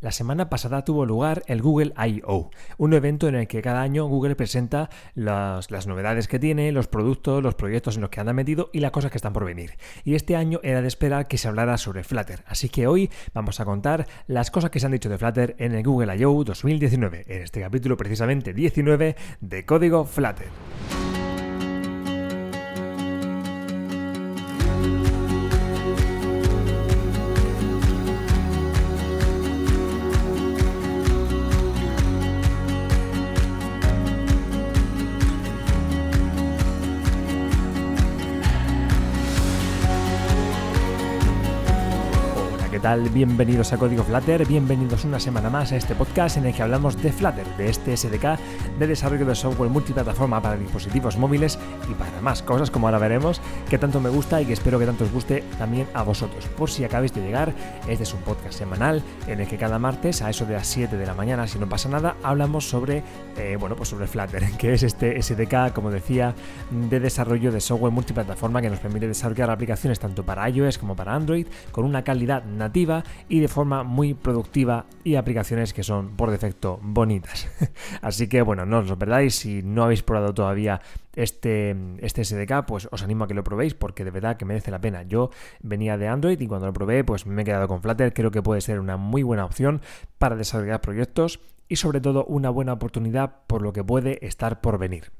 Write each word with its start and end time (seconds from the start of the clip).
La 0.00 0.12
semana 0.12 0.48
pasada 0.48 0.84
tuvo 0.84 1.04
lugar 1.04 1.42
el 1.48 1.60
Google 1.60 1.92
I.O., 1.96 2.50
un 2.76 2.92
evento 2.92 3.26
en 3.26 3.34
el 3.34 3.48
que 3.48 3.62
cada 3.62 3.82
año 3.82 4.06
Google 4.06 4.36
presenta 4.36 4.90
las, 5.16 5.68
novedades 5.88 6.28
que 6.28 6.38
tiene, 6.38 6.70
los 6.70 6.86
productos, 6.86 7.42
los 7.42 7.56
proyectos 7.56 7.96
en 7.96 8.02
los 8.02 8.10
que 8.10 8.20
anda 8.20 8.32
metido 8.32 8.70
y 8.72 8.78
las 8.78 8.92
cosas 8.92 9.10
que 9.10 9.18
están 9.18 9.32
por 9.32 9.44
venir. 9.44 9.72
Y 10.04 10.14
este 10.14 10.36
año 10.36 10.60
era 10.62 10.82
de 10.82 10.88
esperar 10.88 11.26
que 11.26 11.36
se 11.36 11.48
hablara 11.48 11.76
sobre 11.78 12.04
Flutter, 12.04 12.44
así 12.46 12.68
que 12.68 12.86
hoy 12.86 13.10
vamos 13.34 13.58
a 13.58 13.64
contar 13.64 14.06
las 14.28 14.52
cosas 14.52 14.70
que 14.70 14.78
se 14.78 14.86
han 14.86 14.92
dicho 14.92 15.08
de 15.08 15.18
Flutter 15.18 15.56
en 15.58 15.74
el 15.74 15.82
Google 15.82 16.16
I.O. 16.16 16.44
2019, 16.44 17.24
en 17.26 17.42
este 17.42 17.60
capítulo 17.60 17.96
precisamente 17.96 18.52
19 18.52 19.16
de 19.40 19.66
Código 19.66 20.04
Flutter. 20.04 20.46
Bienvenidos 42.96 43.74
a 43.74 43.76
Código 43.76 44.02
Flutter, 44.02 44.46
bienvenidos 44.46 45.04
una 45.04 45.20
semana 45.20 45.50
más 45.50 45.72
a 45.72 45.76
este 45.76 45.94
podcast 45.94 46.38
en 46.38 46.46
el 46.46 46.54
que 46.54 46.62
hablamos 46.62 46.96
de 47.02 47.12
Flutter, 47.12 47.46
de 47.58 47.68
este 47.68 47.94
SDK 47.94 48.38
de 48.78 48.86
desarrollo 48.86 49.26
de 49.26 49.34
software 49.34 49.68
multiplataforma 49.68 50.40
para 50.40 50.56
dispositivos 50.56 51.18
móviles 51.18 51.58
y 51.90 51.92
para 51.92 52.18
más 52.22 52.42
cosas, 52.42 52.70
como 52.70 52.86
ahora 52.86 52.98
veremos, 52.98 53.42
que 53.68 53.76
tanto 53.76 54.00
me 54.00 54.08
gusta 54.08 54.40
y 54.40 54.46
que 54.46 54.54
espero 54.54 54.78
que 54.78 54.86
tanto 54.86 55.04
os 55.04 55.12
guste 55.12 55.44
también 55.58 55.86
a 55.92 56.02
vosotros. 56.02 56.46
Por 56.46 56.70
si 56.70 56.82
acabáis 56.82 57.12
de 57.12 57.20
llegar, 57.20 57.52
este 57.86 58.04
es 58.04 58.14
un 58.14 58.20
podcast 58.20 58.54
semanal 58.54 59.02
en 59.26 59.40
el 59.40 59.46
que 59.46 59.58
cada 59.58 59.78
martes 59.78 60.22
a 60.22 60.30
eso 60.30 60.46
de 60.46 60.54
las 60.54 60.66
7 60.66 60.96
de 60.96 61.04
la 61.04 61.12
mañana, 61.12 61.46
si 61.46 61.58
no 61.58 61.68
pasa 61.68 61.90
nada, 61.90 62.16
hablamos 62.22 62.66
sobre, 62.70 63.02
eh, 63.36 63.58
bueno, 63.60 63.76
pues 63.76 63.90
sobre 63.90 64.06
Flutter, 64.06 64.50
que 64.58 64.72
es 64.72 64.82
este 64.82 65.20
SDK, 65.20 65.74
como 65.74 65.90
decía, 65.90 66.34
de 66.70 67.00
desarrollo 67.00 67.52
de 67.52 67.60
software 67.60 67.92
multiplataforma 67.92 68.62
que 68.62 68.70
nos 68.70 68.78
permite 68.78 69.06
desarrollar 69.06 69.50
aplicaciones 69.50 69.98
tanto 69.98 70.24
para 70.24 70.48
iOS 70.48 70.78
como 70.78 70.96
para 70.96 71.14
Android 71.14 71.46
con 71.70 71.84
una 71.84 72.02
calidad 72.02 72.44
y 73.28 73.40
de 73.40 73.48
forma 73.48 73.82
muy 73.82 74.14
productiva 74.14 74.86
y 75.04 75.16
aplicaciones 75.16 75.72
que 75.72 75.82
son 75.82 76.16
por 76.16 76.30
defecto 76.30 76.78
bonitas. 76.82 77.48
Así 78.02 78.28
que 78.28 78.42
bueno, 78.42 78.66
no 78.66 78.78
os 78.78 78.96
perdáis, 78.96 79.34
si 79.34 79.62
no 79.62 79.84
habéis 79.84 80.02
probado 80.02 80.34
todavía 80.34 80.80
este, 81.16 81.76
este 81.98 82.24
SDK, 82.24 82.64
pues 82.66 82.88
os 82.90 83.02
animo 83.02 83.24
a 83.24 83.28
que 83.28 83.34
lo 83.34 83.42
probéis 83.42 83.74
porque 83.74 84.04
de 84.04 84.10
verdad 84.10 84.36
que 84.36 84.44
merece 84.44 84.70
la 84.70 84.80
pena. 84.80 85.02
Yo 85.02 85.30
venía 85.60 85.96
de 85.96 86.08
Android 86.08 86.40
y 86.40 86.46
cuando 86.46 86.66
lo 86.66 86.72
probé 86.72 87.04
pues 87.04 87.26
me 87.26 87.42
he 87.42 87.44
quedado 87.44 87.68
con 87.68 87.82
Flutter, 87.82 88.12
creo 88.12 88.30
que 88.30 88.42
puede 88.42 88.60
ser 88.60 88.80
una 88.80 88.96
muy 88.96 89.22
buena 89.22 89.44
opción 89.44 89.80
para 90.18 90.36
desarrollar 90.36 90.80
proyectos 90.80 91.40
y 91.68 91.76
sobre 91.76 92.00
todo 92.00 92.24
una 92.24 92.50
buena 92.50 92.72
oportunidad 92.72 93.46
por 93.46 93.62
lo 93.62 93.72
que 93.72 93.84
puede 93.84 94.24
estar 94.26 94.60
por 94.60 94.78
venir. 94.78 95.12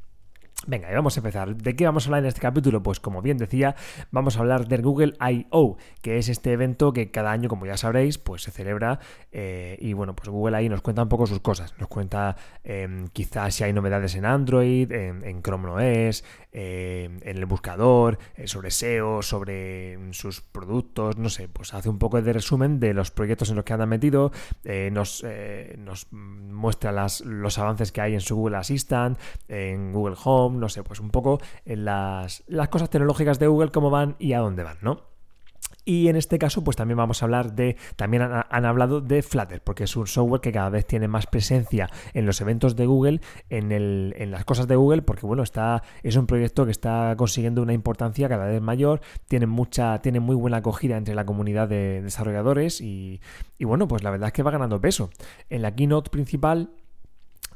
Venga, 0.67 0.91
y 0.91 0.95
vamos 0.95 1.17
a 1.17 1.21
empezar. 1.21 1.57
¿De 1.57 1.77
qué 1.77 1.85
vamos 1.87 2.05
a 2.05 2.09
hablar 2.09 2.25
en 2.25 2.29
este 2.29 2.41
capítulo? 2.41 2.83
Pues 2.83 2.99
como 2.99 3.23
bien 3.23 3.39
decía, 3.39 3.77
vamos 4.11 4.37
a 4.37 4.41
hablar 4.41 4.67
del 4.67 4.83
Google 4.83 5.15
I.O., 5.21 5.77
que 6.03 6.19
es 6.19 6.29
este 6.29 6.53
evento 6.53 6.93
que 6.93 7.11
cada 7.11 7.31
año, 7.31 7.49
como 7.49 7.65
ya 7.65 7.77
sabréis, 7.77 8.19
pues 8.19 8.43
se 8.43 8.51
celebra 8.51 8.99
eh, 9.31 9.79
y 9.81 9.93
bueno, 9.93 10.17
pues 10.17 10.29
Google 10.29 10.61
I.O. 10.63 10.71
nos 10.71 10.83
cuenta 10.83 11.05
un 11.05 11.09
poco 11.09 11.27
sus 11.27 11.41
cosas. 11.41 11.75
Nos 11.79 11.89
cuenta 11.89 12.37
em, 12.65 13.07
quizás 13.09 13.55
si 13.55 13.65
hay 13.65 13.73
novedades 13.73 14.17
en 14.17 14.27
Android, 14.27 14.91
en, 14.91 15.43
Chrome 15.43 15.69
OS, 16.09 16.25
em, 16.53 17.21
en 17.23 17.37
el 17.39 17.47
buscador, 17.47 18.19
eh, 18.35 18.49
sobre 18.49 18.71
SEO, 18.71 19.23
sobre 19.23 20.13
sus 20.13 20.41
productos, 20.41 21.17
no 21.17 21.29
sé, 21.29 21.49
pues 21.49 21.73
hace 21.73 21.89
un 21.89 21.99
poco 21.99 22.21
de 22.21 22.33
resumen 22.33 22.81
de 22.81 22.95
los 22.95 23.11
proyectos 23.11 23.49
en 23.51 23.57
los 23.57 23.65
que 23.65 23.73
anda 23.73 23.87
metido, 23.87 24.33
eh, 24.65 24.91
nos, 24.93 25.25
muestra 26.11 26.93
los 26.93 27.59
avances 27.59 27.93
que 27.93 28.01
hay 28.01 28.15
en 28.15 28.21
su 28.21 28.35
Google 28.37 28.57
Assistant, 28.57 29.19
en 29.47 29.93
Google 29.93 30.17
Home, 30.25 30.48
no 30.51 30.69
sé, 30.69 30.83
pues 30.83 31.01
un 31.01 31.11
poco 31.11 31.41
en 31.65 31.85
las, 31.85 32.45
las 32.47 32.69
cosas 32.69 32.91
tecnológicas 32.91 33.39
de 33.39 33.47
Google, 33.47 33.71
cómo 33.71 33.91
van 33.91 34.17
y 34.19 34.33
a 34.33 34.41
dónde 34.41 34.63
van, 34.63 34.79
¿no? 34.83 35.09
Y 35.89 36.09
en 36.09 36.17
este 36.17 36.39
caso, 36.39 36.63
pues 36.63 36.77
también 36.77 36.99
vamos 36.99 37.23
a 37.23 37.25
hablar 37.25 37.55
de, 37.55 37.79
también 37.97 38.23
han, 38.23 38.65
hablado 38.67 39.01
de 39.01 39.23
Flutter, 39.23 39.63
porque 39.63 39.85
es 39.85 39.97
un 39.97 40.07
software 40.07 40.43
que 40.43 40.53
cada 40.53 40.69
vez 40.69 40.87
tiene 40.87 41.09
más 41.09 41.27
presencia 41.27 41.89
en 42.13 42.27
los 42.27 42.43
eventos 42.43 42.77
de 42.77 42.85
Google, 42.85 43.23
en, 43.49 43.73
el, 43.73 44.15
en 44.19 44.31
las 44.31 44.45
cosas 44.45 44.69
de 44.69 44.77
Google, 44.77 45.01
porque 45.01 45.25
bueno, 45.25 45.43
está, 45.43 45.83
es 46.03 46.17
un 46.17 46.27
proyecto 46.27 46.67
que 46.67 46.73
está 46.73 47.15
consiguiendo 47.17 47.63
una 47.63 47.73
importancia 47.73 48.29
cada 48.29 48.45
vez 48.45 48.61
mayor, 48.61 49.01
tiene 49.29 49.47
mucha, 49.47 50.03
tiene 50.03 50.21
muy 50.21 50.37
buena 50.37 50.59
acogida 50.59 50.99
entre 50.99 51.15
la 51.15 51.25
comunidad 51.25 51.69
de 51.69 52.03
desarrolladores 52.03 52.83
y, 52.83 53.23
y 53.57 53.65
bueno, 53.65 53.89
pues 53.89 54.03
la 54.03 54.11
verdad 54.11 54.27
es 54.27 54.35
que 54.35 54.43
va 54.43 54.51
ganando 54.51 54.83
peso. 54.83 55.09
En 55.49 55.63
la 55.63 55.75
keynote 55.75 56.11
principal 56.11 56.69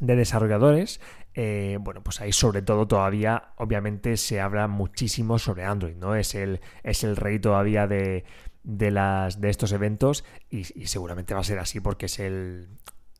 de 0.00 0.16
desarrolladores, 0.16 1.00
eh, 1.34 1.78
bueno, 1.81 2.03
pues 2.03 2.20
ahí 2.20 2.32
sobre 2.32 2.62
todo 2.62 2.87
todavía, 2.87 3.54
obviamente, 3.56 4.16
se 4.16 4.41
habla 4.41 4.69
muchísimo 4.69 5.38
sobre 5.38 5.65
Android, 5.65 5.97
¿no? 5.97 6.15
Es 6.15 6.34
el, 6.34 6.60
es 6.82 7.04
el 7.04 7.16
rey 7.16 7.38
todavía 7.38 7.87
de, 7.87 8.25
de, 8.62 8.91
las, 8.91 9.41
de 9.41 9.50
estos 9.50 9.72
eventos 9.72 10.25
y, 10.50 10.65
seguramente 10.65 11.34
va 11.34 11.41
a 11.41 11.44
ser 11.44 11.59
así 11.59 11.81
porque 11.81 12.06
es 12.06 12.19
el, 12.19 12.69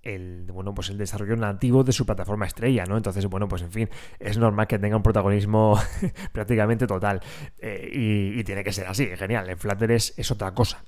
el, 0.03 0.47
bueno, 0.53 0.75
pues 0.75 0.91
el 0.91 0.99
desarrollo 0.99 1.37
nativo 1.37 1.85
de 1.85 1.93
su 1.93 2.05
plataforma 2.05 2.47
estrella, 2.47 2.85
¿no? 2.85 2.97
Entonces, 2.97 3.27
bueno, 3.27 3.49
pues 3.49 3.63
en 3.63 3.73
fin, 3.73 3.89
es 4.19 4.37
normal 4.37 4.67
que 4.67 4.79
tenga 4.79 4.97
un 4.97 5.03
protagonismo 5.03 5.81
prácticamente 6.33 6.87
total. 6.87 7.21
Eh, 7.59 7.91
y, 7.93 8.39
y, 8.39 8.45
tiene 8.45 8.63
que 8.63 8.73
ser 8.73 8.87
así, 8.89 9.07
genial. 9.17 9.49
En 9.49 9.59
Flutter 9.59 9.91
es, 9.93 10.15
es 10.19 10.31
otra 10.31 10.53
cosa. 10.53 10.85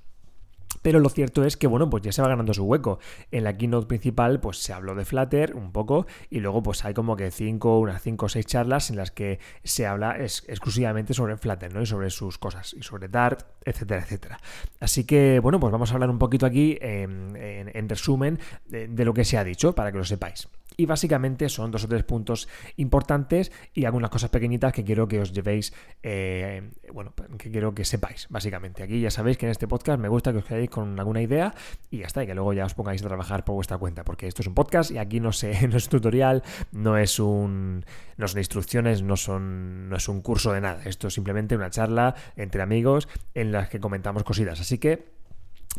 Pero 0.83 1.01
lo 1.01 1.09
cierto 1.09 1.45
es 1.45 1.57
que, 1.57 1.67
bueno, 1.67 1.91
pues 1.91 2.03
ya 2.03 2.12
se 2.12 2.23
va 2.23 2.29
ganando 2.29 2.55
su 2.55 2.65
hueco. 2.65 2.99
En 3.31 3.45
la 3.45 3.57
keynote 3.57 3.87
principal, 3.87 4.41
pues 4.41 4.59
se 4.59 4.73
habló 4.73 4.95
de 4.95 5.05
Flutter 5.05 5.55
un 5.55 5.73
poco 5.73 6.07
y 6.31 6.41
luego 6.41 6.62
pues 6.62 6.85
hay 6.85 6.95
como 6.95 7.17
que 7.17 7.31
cinco, 7.31 7.79
unas 7.79 8.03
cinco 8.03 8.27
o 8.27 8.29
seis 8.29 8.47
charlas 8.47 8.91
en 8.91 8.97
las 8.97 9.11
que 9.11 9.39
se 9.63 9.87
habla 9.87 10.17
exclusivamente 10.19 11.15
sobre 11.15 11.37
Flutter, 11.37 11.73
¿no? 11.75 11.83
Y 11.83 11.87
sobre 11.87 12.11
sus 12.11 12.39
cosas, 12.39 12.75
y 12.75 12.83
sobre 12.83 13.09
Dart, 13.09 13.47
etcétera, 13.65 14.03
etcétera. 14.03 14.39
Así 14.81 15.05
que, 15.05 15.41
bueno, 15.41 15.61
pues 15.61 15.73
vamos 15.73 15.91
a 15.91 15.95
hablar 15.95 16.11
un 16.11 16.19
poquito 16.19 16.47
aquí 16.47 16.79
en, 16.81 17.89
resumen 17.89 18.39
de 18.67 19.05
lo 19.05 19.15
que 19.15 19.25
se 19.25 19.37
ha 19.39 19.45
dicho 19.45 19.75
para 19.75 19.93
que 19.93 19.99
lo 19.99 20.05
sepáis. 20.05 20.49
Y 20.77 20.87
básicamente 20.87 21.49
son 21.49 21.71
dos 21.71 21.84
o 21.84 21.89
tres 21.89 22.03
puntos 22.03 22.49
importantes 22.77 23.53
y 23.75 23.84
algunas 23.84 24.11
cosas 24.11 24.31
pequeñitas 24.31 24.73
que 24.73 24.83
quiero 24.83 25.07
que 25.07 25.21
os 25.21 25.33
llevéis, 25.33 25.73
eh, 26.03 26.69
bueno, 26.93 27.13
que 27.39 27.51
quiero 27.51 27.75
que 27.75 27.84
sepáis, 27.84 28.27
básicamente. 28.29 28.83
Aquí 28.83 29.01
ya 29.01 29.11
sabéis 29.11 29.39
que 29.39 29.47
en 29.47 29.53
este 29.53 29.69
podcast 29.69 30.01
me 30.01 30.09
gusta 30.09 30.33
que 30.33 30.39
os 30.39 30.45
con 30.69 30.99
alguna 30.99 31.23
idea 31.23 31.55
y 31.91 31.99
ya 31.99 32.07
está, 32.07 32.25
y 32.25 32.27
que 32.27 32.35
luego 32.35 32.53
ya 32.53 32.65
os 32.65 32.75
pongáis 32.75 33.03
a 33.03 33.07
trabajar 33.07 33.45
por 33.45 33.55
vuestra 33.55 33.79
cuenta, 33.79 34.05
porque 34.05 34.27
esto 34.27 34.43
es 34.43 34.49
un 34.49 34.55
podcast 34.55 34.91
y 34.91 34.99
aquí 34.99 35.21
no 35.21 35.33
sé, 35.33 35.69
no 35.69 35.77
es 35.77 35.89
tutorial, 35.89 36.43
no 36.73 36.97
es 36.99 37.19
un, 37.19 37.85
no 38.17 38.29
son 38.29 38.39
instrucciones, 38.39 39.03
no 39.03 39.17
son, 39.17 39.89
no 39.89 39.97
es 39.97 40.09
un 40.09 40.21
curso 40.21 40.53
de 40.53 40.61
nada. 40.61 40.83
Esto 40.85 41.09
es 41.09 41.15
simplemente 41.15 41.57
una 41.57 41.71
charla 41.71 42.15
entre 42.37 42.63
amigos 42.63 43.09
en 43.35 43.53
las 43.53 43.69
que 43.69 43.81
comentamos 43.81 44.25
cositas. 44.25 44.61
Así 44.61 44.79
que 44.79 45.14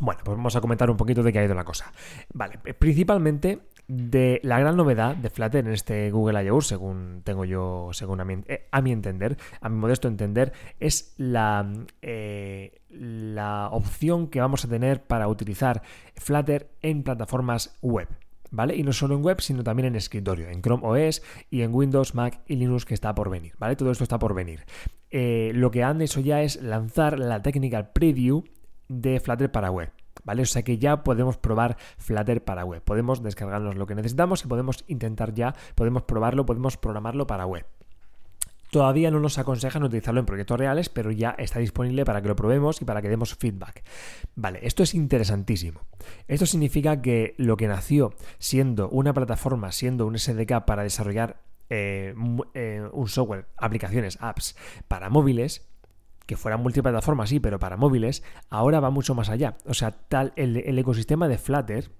bueno, 0.01 0.21
pues 0.23 0.37
vamos 0.37 0.55
a 0.55 0.61
comentar 0.61 0.89
un 0.89 0.97
poquito 0.97 1.23
de 1.23 1.31
qué 1.31 1.39
ha 1.39 1.45
ido 1.45 1.55
la 1.55 1.63
cosa. 1.63 1.91
Vale, 2.33 2.57
principalmente 2.57 3.59
de 3.87 4.39
la 4.43 4.59
gran 4.59 4.75
novedad 4.75 5.15
de 5.15 5.29
Flutter 5.29 5.65
en 5.65 5.71
este 5.71 6.11
Google 6.11 6.43
I.O., 6.43 6.61
según 6.61 7.21
tengo 7.23 7.45
yo, 7.45 7.89
según 7.93 8.19
a 8.19 8.25
mi, 8.25 8.43
eh, 8.47 8.67
a 8.71 8.81
mi, 8.81 8.91
entender, 8.91 9.37
a 9.61 9.69
mi 9.69 9.77
modesto 9.77 10.07
entender, 10.07 10.53
es 10.79 11.13
la, 11.17 11.71
eh, 12.01 12.81
la 12.89 13.69
opción 13.71 14.27
que 14.27 14.41
vamos 14.41 14.65
a 14.65 14.67
tener 14.67 15.03
para 15.03 15.27
utilizar 15.27 15.81
Flutter 16.15 16.71
en 16.81 17.03
plataformas 17.03 17.77
web. 17.81 18.07
¿Vale? 18.51 18.75
Y 18.75 18.83
no 18.83 18.93
solo 18.93 19.15
en 19.15 19.23
web, 19.23 19.41
sino 19.41 19.63
también 19.63 19.87
en 19.87 19.95
escritorio, 19.95 20.47
en 20.47 20.61
Chrome 20.61 20.83
OS 20.85 21.21
y 21.49 21.61
en 21.61 21.73
Windows, 21.73 22.15
Mac 22.15 22.39
y 22.47 22.55
Linux 22.55 22.85
que 22.85 22.93
está 22.93 23.13
por 23.13 23.29
venir, 23.29 23.53
¿vale? 23.57 23.75
Todo 23.75 23.91
esto 23.91 24.03
está 24.03 24.17
por 24.17 24.33
venir. 24.33 24.63
Eh, 25.09 25.51
lo 25.53 25.71
que 25.71 25.83
han 25.83 25.99
hecho 26.01 26.21
ya 26.21 26.41
es 26.41 26.61
lanzar 26.61 27.19
la 27.19 27.41
Technical 27.41 27.91
Preview 27.91 28.45
de 28.87 29.19
Flutter 29.19 29.51
para 29.51 29.71
web. 29.71 29.91
¿Vale? 30.23 30.41
O 30.41 30.45
sea 30.45 30.63
que 30.63 30.77
ya 30.77 31.03
podemos 31.03 31.37
probar 31.37 31.77
Flutter 31.97 32.43
para 32.43 32.65
web. 32.65 32.81
Podemos 32.81 33.21
descargarnos 33.21 33.75
lo 33.75 33.85
que 33.85 33.95
necesitamos 33.95 34.43
y 34.43 34.47
podemos 34.47 34.83
intentar 34.87 35.33
ya, 35.33 35.55
podemos 35.75 36.03
probarlo, 36.03 36.45
podemos 36.45 36.77
programarlo 36.77 37.27
para 37.27 37.45
web. 37.45 37.65
Todavía 38.71 39.11
no 39.11 39.19
nos 39.19 39.37
aconsejan 39.37 39.83
utilizarlo 39.83 40.19
en 40.19 40.25
proyectos 40.25 40.59
reales, 40.59 40.89
pero 40.89 41.11
ya 41.11 41.35
está 41.37 41.59
disponible 41.59 42.03
para 42.03 42.21
que 42.21 42.27
lo 42.27 42.35
probemos 42.35 42.81
y 42.81 42.85
para 42.85 43.01
que 43.01 43.09
demos 43.09 43.35
feedback. 43.35 43.83
Vale, 44.35 44.59
esto 44.63 44.83
es 44.83 44.93
interesantísimo. 44.93 45.81
Esto 46.27 46.45
significa 46.45 47.01
que 47.01 47.35
lo 47.37 47.55
que 47.55 47.67
nació 47.67 48.13
siendo 48.37 48.89
una 48.89 49.13
plataforma, 49.13 49.71
siendo 49.71 50.05
un 50.05 50.17
SDK 50.17 50.65
para 50.65 50.83
desarrollar 50.83 51.41
eh, 51.69 52.13
eh, 52.53 52.87
un 52.91 53.07
software, 53.07 53.47
aplicaciones, 53.57 54.17
apps 54.19 54.55
para 54.87 55.09
móviles, 55.09 55.69
que 56.25 56.37
fuera 56.37 56.57
multiplataforma, 56.57 57.27
sí, 57.27 57.39
pero 57.39 57.59
para 57.59 57.77
móviles, 57.77 58.23
ahora 58.49 58.79
va 58.79 58.89
mucho 58.89 59.15
más 59.15 59.29
allá. 59.29 59.57
O 59.65 59.73
sea, 59.73 59.91
tal 59.91 60.33
el, 60.35 60.77
ecosistema 60.77 61.27
de 61.27 61.37
Flutter, 61.37 61.91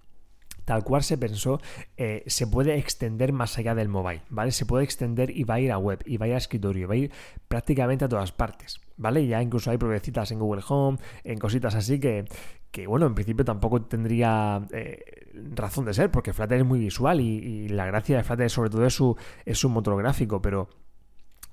tal 0.65 0.83
cual 0.83 1.03
se 1.03 1.17
pensó, 1.17 1.59
eh, 1.97 2.23
se 2.27 2.47
puede 2.47 2.77
extender 2.77 3.33
más 3.33 3.57
allá 3.57 3.75
del 3.75 3.87
mobile, 3.87 4.21
¿vale? 4.29 4.51
Se 4.51 4.65
puede 4.65 4.83
extender 4.83 5.29
y 5.29 5.43
va 5.43 5.55
a 5.55 5.59
ir 5.59 5.71
a 5.71 5.77
web, 5.77 6.01
y 6.05 6.17
va 6.17 6.25
a 6.25 6.29
ir 6.29 6.33
a 6.33 6.37
escritorio, 6.37 6.87
va 6.87 6.95
a 6.95 6.97
ir 6.97 7.11
prácticamente 7.47 8.05
a 8.05 8.09
todas 8.09 8.31
partes, 8.31 8.79
¿vale? 8.97 9.27
Ya 9.27 9.41
incluso 9.41 9.69
hay 9.69 9.77
pruebecitas 9.77 10.31
en 10.31 10.39
Google 10.39 10.63
Home, 10.67 10.97
en 11.23 11.37
cositas 11.37 11.75
así 11.75 11.99
que, 11.99 12.25
que 12.71 12.87
bueno, 12.87 13.05
en 13.05 13.15
principio 13.15 13.45
tampoco 13.45 13.83
tendría... 13.83 14.65
Eh, 14.71 15.25
razón 15.51 15.85
de 15.85 15.93
ser, 15.93 16.11
porque 16.11 16.33
Flutter 16.33 16.59
es 16.59 16.65
muy 16.65 16.79
visual 16.79 17.19
y, 17.19 17.67
la 17.69 17.85
gracia 17.85 18.17
de 18.17 18.23
Flutter 18.23 18.49
sobre 18.49 18.69
todo 18.69 18.85
es 18.85 18.93
su, 18.93 19.15
es 19.45 19.57
su 19.57 19.69
motor 19.69 19.97
gráfico, 19.97 20.41
pero 20.41 20.69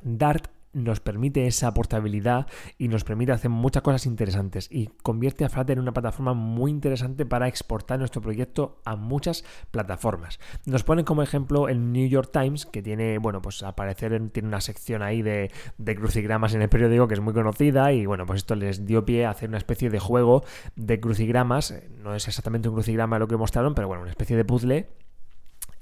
Dart 0.03 0.49
nos 0.73 1.01
permite 1.01 1.47
esa 1.47 1.73
portabilidad 1.75 2.47
y 2.79 2.89
nos 2.89 3.05
permite 3.05 3.33
hacer 3.33 3.51
muchas 3.51 3.83
cosas 3.83 4.07
interesantes 4.07 4.69
y 4.71 4.89
convierte 5.03 5.45
a 5.45 5.49
Flutter 5.49 5.77
en 5.77 5.83
una 5.83 5.93
plataforma 5.93 6.35
muy 6.35 6.71
interesante 6.71 7.27
para 7.27 7.49
exportar 7.49 7.99
nuestro 7.99 8.23
proyecto 8.23 8.81
a 8.85 8.97
muchas 8.97 9.45
plataformas. 9.71 10.41
Nos 10.67 10.85
ponen 10.85 11.05
como 11.05 11.23
ejemplo 11.23 11.69
el 11.69 11.93
New 11.93 12.09
York 12.09 12.31
Times, 12.33 12.67
que 12.67 12.83
tiene, 12.83 13.19
bueno, 13.19 13.43
pues 13.43 13.63
al 13.63 13.75
parecer 13.75 14.31
tiene 14.31 14.49
una 14.49 14.61
sección 14.61 15.03
ahí 15.03 15.23
de, 15.23 15.51
de 15.79 15.97
crucigramas 15.97 16.55
en 16.55 16.63
el 16.63 16.69
periódico 16.69 17.09
que 17.09 17.15
es 17.15 17.21
muy 17.21 17.35
conocida 17.35 17.93
y 17.93 18.07
bueno, 18.07 18.27
pues 18.27 18.39
esto 18.39 18.55
les 18.55 18.87
dio 18.87 19.05
pie 19.05 19.27
a 19.27 19.31
hacer 19.31 19.49
una 19.49 19.59
especie 19.59 19.91
de 19.91 19.99
juego 19.99 20.45
de 20.77 21.01
crucigramas. 21.01 21.75
No 22.03 22.15
es 22.15 22.29
exactamente 22.29 22.69
un 22.69 22.75
crucigrama 22.75 23.19
lo 23.19 23.29
que 23.29 23.37
mostraron, 23.37 23.75
pero 23.75 23.89
bueno, 23.89 24.03
una 24.03 24.11
especie 24.11 24.37
de 24.37 24.45
puzzle 24.45 24.89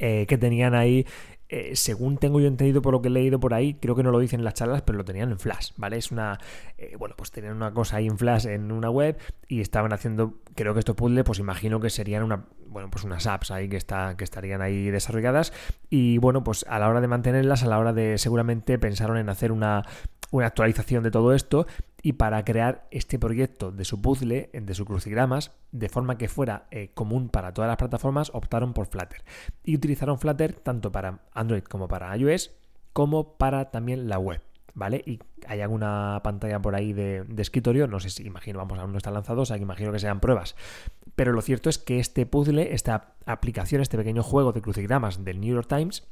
eh, 0.00 0.26
que 0.26 0.37
tenían 0.37 0.75
ahí 0.75 1.06
eh, 1.52 1.75
según 1.75 2.17
tengo 2.17 2.38
yo 2.38 2.47
entendido 2.47 2.81
por 2.81 2.93
lo 2.93 3.02
que 3.02 3.08
he 3.08 3.11
leído 3.11 3.41
por 3.41 3.55
ahí, 3.55 3.75
creo 3.75 3.97
que 3.97 4.05
no 4.05 4.12
lo 4.12 4.20
dicen 4.20 4.38
en 4.38 4.44
las 4.44 4.55
charlas, 4.55 4.82
pero 4.82 4.99
lo 4.99 5.05
tenían 5.05 5.32
en 5.32 5.38
Flash, 5.41 5.73
¿vale? 5.76 5.97
Es 5.97 6.12
una, 6.12 6.38
eh, 6.79 6.94
bueno, 6.97 7.17
pues 7.19 7.32
tenían 7.32 7.56
una 7.56 7.73
cosa 7.73 7.97
ahí 7.97 8.06
en 8.06 8.19
Flash 8.19 8.47
en 8.47 8.70
una 8.70 8.88
web 8.88 9.19
y 9.49 9.61
estaban 9.61 9.93
haciendo, 9.93 10.35
creo 10.55 10.75
que 10.75 10.79
estos 10.79 10.94
puzzles, 10.94 11.25
pues 11.25 11.41
imagino 11.41 11.81
que 11.81 11.91
serían 11.91 12.23
una, 12.23 12.44
bueno, 12.69 12.88
pues 12.88 13.02
unas 13.02 13.26
apps 13.26 13.50
ahí 13.50 13.69
que, 13.69 13.76
está, 13.76 14.17
que 14.17 14.23
estarían 14.23 14.62
ahí 14.62 14.91
desarrolladas 14.91 15.52
y 15.88 16.19
bueno, 16.19 16.44
pues 16.44 16.64
a 16.69 16.79
la 16.79 16.88
hora 16.88 17.00
de 17.00 17.08
mantenerlas, 17.08 17.64
a 17.64 17.67
la 17.67 17.81
hora 17.81 17.93
de 17.93 18.17
seguramente 18.19 18.79
pensaron 18.79 19.17
en 19.17 19.29
hacer 19.29 19.50
una, 19.50 19.82
una 20.31 20.46
actualización 20.46 21.03
de 21.03 21.11
todo 21.11 21.35
esto 21.35 21.67
y 22.02 22.14
para 22.14 22.44
crear 22.44 22.87
este 22.91 23.19
proyecto 23.19 23.73
de 23.73 23.85
su 23.85 24.00
puzzle, 24.00 24.50
de 24.52 24.75
sus 24.75 24.87
crucigramas, 24.87 25.52
de 25.73 25.88
forma 25.88 26.19
que 26.19 26.29
fuera 26.29 26.67
eh, 26.70 26.91
común 26.94 27.29
para 27.29 27.52
todas 27.52 27.69
las 27.69 27.76
plataformas, 27.76 28.31
optaron 28.35 28.73
por 28.73 28.87
Flutter. 28.87 29.23
Y 29.64 29.76
utilizaron 29.76 30.19
Flutter 30.19 30.55
tanto 30.55 30.91
para 30.91 31.20
Android 31.32 31.62
como 31.62 31.88
para 31.88 32.17
iOS, 32.17 32.52
como 32.93 33.37
para 33.37 33.70
también 33.70 34.08
la 34.08 34.19
web. 34.19 34.43
¿Vale? 34.73 35.02
Y 35.05 35.19
hay 35.49 35.62
alguna 35.62 36.20
pantalla 36.23 36.62
por 36.62 36.76
ahí 36.76 36.93
de, 36.93 37.26
escritorio, 37.38 37.88
no 37.88 37.99
sé 37.99 38.08
si 38.08 38.25
imagino, 38.25 38.58
vamos, 38.58 38.79
aún 38.79 38.93
no 38.93 38.99
está 38.99 39.11
lanzado, 39.11 39.43
o 39.43 39.44
sea 39.44 39.56
que 39.56 39.64
imagino 39.64 39.91
que 39.91 39.99
sean 39.99 40.20
pruebas. 40.20 40.55
Pero 41.17 41.32
lo 41.32 41.43
cierto 41.43 41.69
es 41.69 41.79
que 41.79 41.99
este 41.99 42.25
puzzle, 42.25 42.73
esta 42.73 43.14
aplicación, 43.26 43.82
este 43.82 43.99
pequeño 43.99 44.23
juego 44.23 44.53
de 44.53 44.62
crucigramas 44.62 45.25
del 45.25 45.41
New 45.41 45.53
York 45.53 45.69
Times, 45.69 46.06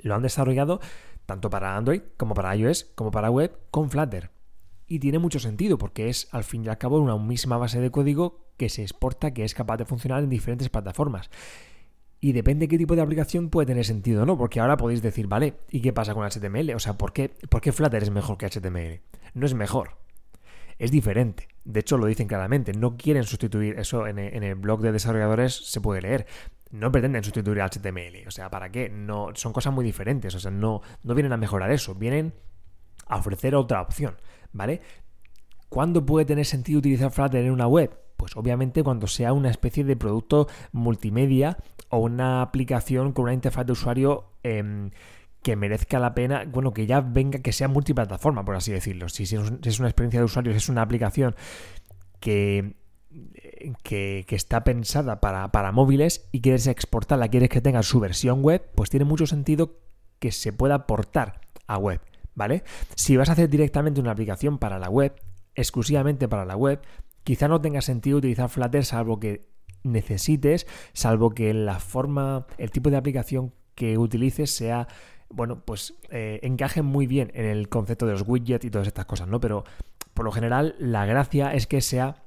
lo 0.00 0.14
han 0.14 0.22
desarrollado 0.22 0.80
tanto 1.24 1.48
para 1.48 1.76
Android 1.76 2.02
como 2.18 2.34
para 2.34 2.54
iOS 2.54 2.84
como 2.94 3.10
para 3.10 3.30
web 3.30 3.58
con 3.70 3.90
Flutter. 3.90 4.30
Y 4.88 4.98
tiene 5.00 5.18
mucho 5.18 5.38
sentido 5.38 5.76
porque 5.76 6.08
es 6.08 6.28
al 6.32 6.44
fin 6.44 6.64
y 6.64 6.68
al 6.68 6.78
cabo 6.78 6.98
una 6.98 7.16
misma 7.16 7.58
base 7.58 7.80
de 7.80 7.90
código 7.90 8.48
que 8.56 8.70
se 8.70 8.82
exporta, 8.82 9.32
que 9.32 9.44
es 9.44 9.54
capaz 9.54 9.76
de 9.76 9.84
funcionar 9.84 10.24
en 10.24 10.30
diferentes 10.30 10.70
plataformas. 10.70 11.30
Y 12.20 12.32
depende 12.32 12.64
de 12.64 12.68
qué 12.68 12.78
tipo 12.78 12.96
de 12.96 13.02
aplicación 13.02 13.50
puede 13.50 13.66
tener 13.66 13.84
sentido, 13.84 14.26
¿no? 14.26 14.36
Porque 14.36 14.58
ahora 14.58 14.76
podéis 14.76 15.02
decir, 15.02 15.28
vale, 15.28 15.54
¿y 15.70 15.80
qué 15.80 15.92
pasa 15.92 16.14
con 16.14 16.28
HTML? 16.28 16.74
O 16.74 16.80
sea, 16.80 16.98
¿por 16.98 17.12
qué, 17.12 17.30
¿por 17.48 17.60
qué 17.60 17.70
Flutter 17.70 18.02
es 18.02 18.10
mejor 18.10 18.38
que 18.38 18.48
HTML? 18.48 19.00
No 19.34 19.46
es 19.46 19.54
mejor, 19.54 19.98
es 20.78 20.90
diferente. 20.90 21.48
De 21.64 21.80
hecho, 21.80 21.98
lo 21.98 22.06
dicen 22.06 22.26
claramente, 22.26 22.72
no 22.72 22.96
quieren 22.96 23.24
sustituir 23.24 23.78
eso 23.78 24.06
en 24.06 24.18
el, 24.18 24.54
blog 24.54 24.80
de 24.80 24.90
desarrolladores, 24.90 25.54
se 25.70 25.80
puede 25.80 26.02
leer. 26.02 26.26
No 26.70 26.90
pretenden 26.90 27.22
sustituir 27.22 27.60
HTML. 27.60 28.26
O 28.26 28.30
sea, 28.30 28.50
¿para 28.50 28.70
qué? 28.70 28.88
No, 28.88 29.28
son 29.34 29.52
cosas 29.52 29.72
muy 29.72 29.84
diferentes. 29.84 30.34
O 30.34 30.40
sea, 30.40 30.50
no, 30.50 30.82
no 31.02 31.14
vienen 31.14 31.32
a 31.32 31.36
mejorar 31.36 31.70
eso, 31.70 31.94
vienen 31.94 32.32
a 33.08 33.16
ofrecer 33.16 33.54
otra 33.54 33.80
opción. 33.80 34.16
¿vale? 34.52 34.80
¿Cuándo 35.68 36.04
puede 36.04 36.26
tener 36.26 36.46
sentido 36.46 36.78
utilizar 36.78 37.10
Flutter 37.10 37.44
en 37.44 37.52
una 37.52 37.66
web? 37.66 37.96
Pues 38.16 38.36
obviamente 38.36 38.82
cuando 38.82 39.06
sea 39.06 39.32
una 39.32 39.50
especie 39.50 39.84
de 39.84 39.96
producto 39.96 40.48
multimedia 40.72 41.58
o 41.90 41.98
una 41.98 42.42
aplicación 42.42 43.12
con 43.12 43.24
una 43.24 43.34
interfaz 43.34 43.66
de 43.66 43.72
usuario 43.72 44.32
em, 44.42 44.90
que 45.42 45.54
merezca 45.54 46.00
la 46.00 46.14
pena, 46.14 46.44
bueno, 46.50 46.72
que 46.72 46.86
ya 46.86 47.00
venga, 47.00 47.38
que 47.40 47.52
sea 47.52 47.68
multiplataforma, 47.68 48.44
por 48.44 48.56
así 48.56 48.72
decirlo. 48.72 49.08
Si, 49.08 49.22
es 49.22 49.32
una 49.78 49.88
experiencia 49.88 50.20
de 50.20 50.24
usuario, 50.24 50.52
si 50.52 50.58
es 50.58 50.68
una 50.68 50.82
aplicación 50.82 51.36
que, 52.18 52.74
que, 53.84 54.24
está 54.30 54.64
pensada 54.64 55.20
para, 55.20 55.52
para, 55.52 55.70
móviles 55.70 56.28
y 56.32 56.40
quieres 56.40 56.66
exportarla, 56.66 57.28
quieres 57.28 57.50
que 57.50 57.60
tenga 57.60 57.84
su 57.84 58.00
versión 58.00 58.42
web, 58.42 58.68
pues 58.74 58.90
tiene 58.90 59.04
mucho 59.04 59.26
sentido 59.28 59.78
que 60.18 60.32
se 60.32 60.52
pueda 60.52 60.88
portar 60.88 61.40
a 61.68 61.78
web. 61.78 62.00
¿Vale? 62.38 62.62
Si 62.94 63.16
vas 63.18 63.28
a 63.28 63.32
hacer 63.32 63.50
directamente 63.50 64.00
una 64.00 64.12
aplicación 64.12 64.56
para 64.56 64.78
la 64.78 64.88
web, 64.88 65.12
exclusivamente 65.54 66.28
para 66.28 66.46
la 66.46 66.56
web, 66.56 66.80
quizá 67.24 67.48
no 67.48 67.60
tenga 67.60 67.82
sentido 67.82 68.18
utilizar 68.18 68.48
Flutter 68.48 68.84
salvo 68.84 69.20
que 69.20 69.48
necesites, 69.82 70.66
salvo 70.94 71.30
que 71.30 71.52
la 71.52 71.80
forma, 71.80 72.46
el 72.56 72.70
tipo 72.70 72.90
de 72.90 72.96
aplicación 72.96 73.52
que 73.74 73.98
utilices 73.98 74.50
sea, 74.50 74.88
bueno, 75.28 75.64
pues 75.64 75.94
eh, 76.10 76.40
encaje 76.42 76.80
muy 76.80 77.06
bien 77.06 77.30
en 77.34 77.44
el 77.44 77.68
concepto 77.68 78.06
de 78.06 78.12
los 78.12 78.22
widgets 78.26 78.64
y 78.64 78.70
todas 78.70 78.86
estas 78.86 79.04
cosas, 79.04 79.28
¿no? 79.28 79.40
Pero 79.40 79.64
por 80.14 80.24
lo 80.24 80.32
general 80.32 80.74
la 80.78 81.04
gracia 81.06 81.52
es 81.52 81.66
que 81.66 81.80
sea 81.80 82.22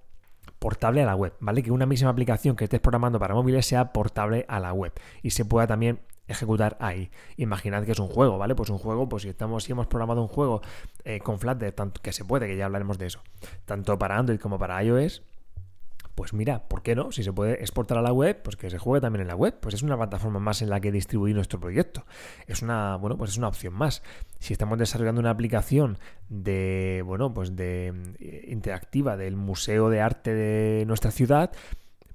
portable 0.59 1.01
a 1.01 1.05
la 1.05 1.15
web, 1.15 1.33
¿vale? 1.39 1.63
Que 1.63 1.71
una 1.71 1.85
misma 1.85 2.09
aplicación 2.09 2.55
que 2.55 2.65
estés 2.65 2.81
programando 2.81 3.17
para 3.17 3.33
móviles 3.33 3.65
sea 3.65 3.93
portable 3.93 4.45
a 4.47 4.59
la 4.59 4.73
web 4.73 4.93
y 5.23 5.31
se 5.31 5.45
pueda 5.45 5.67
también 5.67 6.01
ejecutar 6.31 6.77
ahí. 6.79 7.11
Imaginad 7.37 7.83
que 7.83 7.91
es 7.91 7.99
un 7.99 8.07
juego, 8.07 8.37
¿vale? 8.37 8.55
Pues 8.55 8.69
un 8.69 8.77
juego, 8.77 9.07
pues 9.09 9.23
si 9.23 9.29
estamos, 9.29 9.63
si 9.63 9.71
hemos 9.71 9.87
programado 9.87 10.21
un 10.21 10.27
juego 10.27 10.61
eh, 11.03 11.19
con 11.19 11.39
Flutter, 11.39 11.71
tanto 11.73 12.01
que 12.01 12.13
se 12.13 12.25
puede, 12.25 12.47
que 12.47 12.57
ya 12.57 12.65
hablaremos 12.65 12.97
de 12.97 13.07
eso, 13.07 13.21
tanto 13.65 13.97
para 13.97 14.17
Android 14.17 14.39
como 14.39 14.57
para 14.57 14.83
iOS, 14.83 15.23
pues 16.15 16.33
mira, 16.33 16.67
¿por 16.67 16.83
qué 16.83 16.93
no? 16.93 17.11
Si 17.11 17.23
se 17.23 17.31
puede 17.31 17.53
exportar 17.61 17.97
a 17.97 18.01
la 18.01 18.11
web, 18.11 18.41
pues 18.43 18.55
que 18.55 18.69
se 18.69 18.77
juegue 18.77 19.01
también 19.01 19.21
en 19.21 19.27
la 19.27 19.35
web. 19.35 19.57
Pues 19.59 19.75
es 19.75 19.81
una 19.81 19.97
plataforma 19.97 20.39
más 20.39 20.61
en 20.61 20.69
la 20.69 20.79
que 20.79 20.91
distribuir 20.91 21.35
nuestro 21.35 21.59
proyecto. 21.59 22.05
Es 22.47 22.61
una, 22.61 22.97
bueno, 22.97 23.17
pues 23.17 23.31
es 23.31 23.37
una 23.37 23.47
opción 23.47 23.73
más. 23.73 24.03
Si 24.39 24.53
estamos 24.53 24.77
desarrollando 24.77 25.21
una 25.21 25.29
aplicación 25.29 25.97
de, 26.29 27.01
bueno, 27.05 27.33
pues 27.33 27.55
de 27.55 27.93
eh, 28.19 28.45
interactiva 28.49 29.17
del 29.17 29.35
Museo 29.35 29.89
de 29.89 30.01
Arte 30.01 30.33
de 30.33 30.85
nuestra 30.85 31.11
ciudad, 31.11 31.51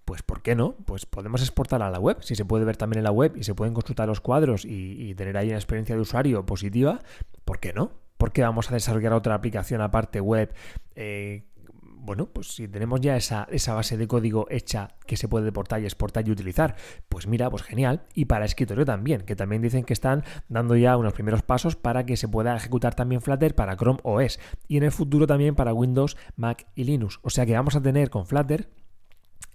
pues 0.06 0.23
¿por 0.23 0.41
qué 0.41 0.55
no? 0.55 0.76
Pues 0.87 1.05
podemos 1.05 1.43
exportarla 1.43 1.88
a 1.88 1.91
la 1.91 1.99
web. 1.99 2.19
Si 2.20 2.37
se 2.37 2.44
puede 2.44 2.64
ver 2.64 2.76
también 2.76 2.99
en 2.99 3.05
la 3.05 3.11
web 3.11 3.37
y 3.37 3.43
se 3.43 3.55
pueden 3.55 3.75
consultar 3.75 4.06
los 4.06 4.20
cuadros 4.20 4.64
y, 4.64 5.14
tener 5.17 5.37
ahí 5.37 5.49
una 5.49 5.56
experiencia 5.56 5.97
de 5.97 6.00
usuario 6.00 6.47
positiva, 6.47 7.00
¿por 7.44 7.58
qué 7.58 7.73
no? 7.73 7.91
¿Por 8.17 8.32
qué 8.32 8.43
vamos 8.43 8.70
a 8.70 8.75
desarrollar 8.75 9.12
otra 9.12 9.35
aplicación 9.35 9.81
aparte 9.81 10.20
web? 10.20 10.55
Eh, 10.94 11.44
bueno, 11.82 12.26
pues 12.26 12.55
si 12.55 12.69
tenemos 12.69 13.00
ya 13.00 13.17
esa, 13.17 13.49
esa, 13.50 13.75
base 13.75 13.97
de 13.97 14.06
código 14.06 14.47
hecha 14.49 14.94
que 15.06 15.17
se 15.17 15.26
puede 15.26 15.44
deportar 15.44 15.82
y 15.82 15.87
exportar 15.87 16.29
y 16.29 16.31
utilizar, 16.31 16.76
pues 17.08 17.26
mira, 17.26 17.50
pues 17.50 17.64
genial. 17.64 18.05
Y 18.15 18.27
para 18.27 18.44
escritorio 18.44 18.84
también, 18.84 19.22
que 19.22 19.34
también 19.34 19.60
dicen 19.60 19.82
que 19.82 19.93
están 19.93 20.22
dando 20.48 20.77
ya 20.77 20.96
unos 20.96 21.15
primeros 21.15 21.43
pasos 21.43 21.75
para 21.75 22.06
que 22.06 22.17
se 22.17 22.29
pueda 22.29 22.55
ejecutar 22.55 22.94
también 22.94 23.22
Flutter 23.22 23.56
para 23.56 23.77
Chrome 23.77 23.98
OS 24.05 24.39
y 24.69 24.77
en 24.77 24.84
el 24.84 24.93
futuro 24.93 25.27
también 25.27 25.56
para 25.56 25.75
Windows, 25.75 26.17
Mac 26.36 26.69
y 26.77 26.84
Linux. 26.84 27.19
O 27.22 27.31
sea 27.31 27.44
que 27.44 27.55
vamos 27.55 27.75
a 27.75 27.82
tener 27.82 28.08
con 28.08 28.25
Flutter 28.25 28.69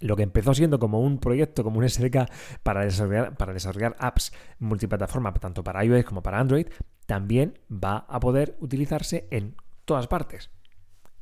lo 0.02 0.16
que 0.16 0.22
empezó 0.22 0.52
siendo 0.52 0.78
como 0.78 1.00
un 1.00 1.18
proyecto, 1.18 1.64
como 1.64 1.78
un 1.78 1.88
SDK 1.88 2.28
para 2.62 2.84
desarrollar, 2.84 3.36
para 3.36 3.52
desarrollar 3.52 3.96
apps 3.98 4.32
multiplataforma, 4.58 5.32
tanto 5.34 5.64
para 5.64 5.84
iOS 5.84 6.04
como 6.04 6.22
para 6.22 6.40
Android, 6.40 6.66
también 7.06 7.58
va 7.70 8.04
a 8.08 8.20
poder 8.20 8.56
utilizarse 8.60 9.28
en 9.30 9.54
todas 9.84 10.08
partes. 10.08 10.50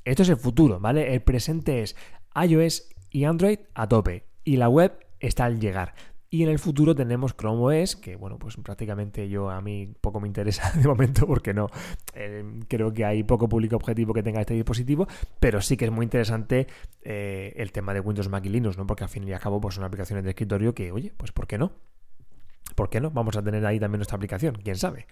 Esto 0.04 0.22
es 0.22 0.28
el 0.30 0.36
futuro, 0.36 0.80
¿vale? 0.80 1.12
El 1.14 1.22
presente 1.22 1.82
es 1.82 1.94
iOS 2.34 2.88
y 3.10 3.24
Android 3.24 3.58
a 3.74 3.86
tope 3.86 4.24
y 4.44 4.56
la 4.56 4.68
web 4.68 4.98
está 5.20 5.44
al 5.44 5.60
llegar. 5.60 5.94
Y 6.32 6.44
en 6.44 6.48
el 6.48 6.60
futuro 6.60 6.94
tenemos 6.94 7.36
Chrome 7.36 7.82
OS, 7.82 7.96
que 7.96 8.14
bueno, 8.14 8.38
pues 8.38 8.56
prácticamente 8.56 9.28
yo 9.28 9.50
a 9.50 9.60
mí 9.60 9.92
poco 10.00 10.20
me 10.20 10.28
interesa 10.28 10.70
de 10.78 10.86
momento 10.86 11.26
porque 11.26 11.52
no 11.52 11.66
eh, 12.14 12.44
creo 12.68 12.92
que 12.92 13.04
hay 13.04 13.24
poco 13.24 13.48
público 13.48 13.74
objetivo 13.74 14.14
que 14.14 14.22
tenga 14.22 14.40
este 14.40 14.54
dispositivo, 14.54 15.08
pero 15.40 15.60
sí 15.60 15.76
que 15.76 15.86
es 15.86 15.90
muy 15.90 16.04
interesante 16.04 16.68
eh, 17.02 17.52
el 17.56 17.72
tema 17.72 17.92
de 17.92 18.00
Windows, 18.00 18.28
Mac 18.28 18.46
y 18.46 18.48
Linux, 18.48 18.78
¿no? 18.78 18.86
Porque 18.86 19.02
al 19.02 19.10
fin 19.10 19.26
y 19.26 19.32
al 19.32 19.40
cabo 19.40 19.60
pues 19.60 19.74
son 19.74 19.82
aplicaciones 19.82 20.22
de 20.22 20.30
escritorio 20.30 20.72
que, 20.72 20.92
oye, 20.92 21.12
pues 21.16 21.32
¿por 21.32 21.48
qué 21.48 21.58
no? 21.58 21.72
¿Por 22.74 22.90
qué 22.90 23.00
no? 23.00 23.10
Vamos 23.10 23.36
a 23.36 23.42
tener 23.42 23.64
ahí 23.66 23.78
también 23.78 23.98
nuestra 23.98 24.16
aplicación, 24.16 24.56
quién 24.62 24.76
sabe. 24.76 25.06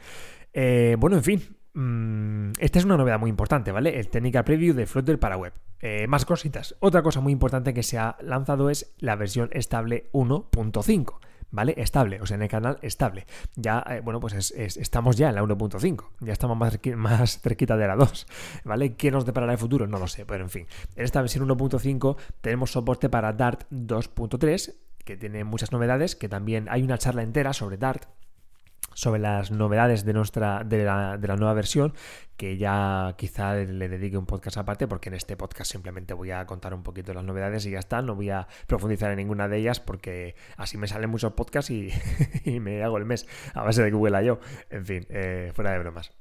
Eh, 0.53 0.97
bueno, 0.99 1.17
en 1.17 1.25
fin, 1.25 1.43
mm, 1.75 2.53
esta 2.59 2.79
es 2.79 2.85
una 2.85 2.97
novedad 2.97 3.19
muy 3.19 3.31
importante, 3.31 3.73
¿vale? 3.73 3.99
El 3.99 4.09
Technical 4.09 4.45
Preview 4.45 4.75
de 4.75 4.87
Flutter 4.87 5.19
para 5.19 5.37
web. 5.37 5.53
Eh, 5.81 6.07
más 6.09 6.25
cositas. 6.25 6.75
Otra 6.81 7.03
cosa 7.03 7.21
muy 7.21 7.33
importante 7.33 7.73
que 7.73 7.83
se 7.83 7.99
ha 7.99 8.17
lanzado 8.21 8.71
es 8.71 8.95
la 8.99 9.17
versión 9.17 9.49
estable 9.53 10.11
1.5. 10.13 11.21
¿vale? 11.51 11.75
Estable, 11.77 12.21
o 12.21 12.27
sea, 12.27 12.37
en 12.37 12.43
el 12.43 12.49
canal 12.49 12.79
estable. 12.83 13.27
Ya, 13.57 13.85
eh, 13.89 14.01
bueno, 14.01 14.21
pues 14.21 14.53
estamos 14.53 15.17
ya 15.17 15.29
en 15.31 15.37
la 15.37 15.43
1.5, 15.43 16.11
ya 16.21 16.33
estamos 16.33 16.57
más, 16.57 16.79
más 16.97 17.41
cerquita 17.41 17.77
de 17.77 17.87
la 17.87 17.97
2, 17.97 18.27
¿vale? 18.65 18.95
¿Qué 18.95 19.11
nos 19.11 19.25
deparará 19.25 19.53
el 19.53 19.59
futuro? 19.59 19.87
No 19.87 19.99
lo 19.99 20.07
sé, 20.07 20.27
pero 20.27 20.45
en 20.45 20.51
fin. 20.51 20.67
En 20.97 21.05
esta 21.05 21.21
versión 21.21 21.49
1.5 21.49 22.17
tenemos 22.41 22.73
soporte 22.73 23.09
para 23.09 23.33
Dart 23.33 23.65
2.3, 23.71 24.75
que 25.09 25.17
tiene 25.17 25.43
muchas 25.43 25.73
novedades, 25.73 26.17
que 26.17 26.29
también 26.29 26.67
hay 26.69 26.83
una 26.83 26.99
charla 26.99 27.23
entera 27.23 27.55
sobre 27.55 27.79
Dart 27.79 28.05
sobre 28.93 29.21
las 29.21 29.51
novedades 29.51 30.05
de 30.05 30.13
nuestra 30.13 30.65
de 30.65 30.85
la, 30.85 31.17
de 31.17 31.29
la, 31.29 31.37
nueva 31.37 31.55
versión 31.55 31.95
que 32.37 32.59
ya 32.59 33.15
quizá 33.17 33.55
le 33.55 33.89
dedique 33.89 34.19
un 34.19 34.27
podcast 34.27 34.59
aparte 34.59 34.87
porque 34.87 35.09
en 35.09 35.15
este 35.15 35.37
podcast 35.37 35.71
simplemente 35.71 36.13
voy 36.13 36.33
a 36.33 36.45
contar 36.47 36.75
un 36.75 36.83
poquito 36.83 37.15
las 37.15 37.25
novedades 37.25 37.65
y 37.65 37.71
ya 37.71 37.79
está, 37.79 38.03
no 38.03 38.17
voy 38.17 38.31
a 38.31 38.49
profundizar 38.67 39.11
en 39.11 39.17
ninguna 39.17 39.49
de 39.49 39.59
ellas 39.59 39.81
porque 39.81 40.35
así 40.57 40.77
me 40.77 40.89
salen 40.89 41.09
muchos 41.09 41.33
podcasts 41.33 41.71
y, 41.71 41.91
me 42.61 42.83
hago 42.83 42.99
el 42.99 43.07
mes 43.07 43.27
a 43.55 43.63
base 43.63 43.83
de 43.83 43.91
Google 43.91 44.27
yo. 44.27 44.41
En 44.69 44.85
fin, 44.85 45.07
eh, 45.09 45.53
fuera 45.55 45.71
de 45.73 45.79
bromas 45.79 46.13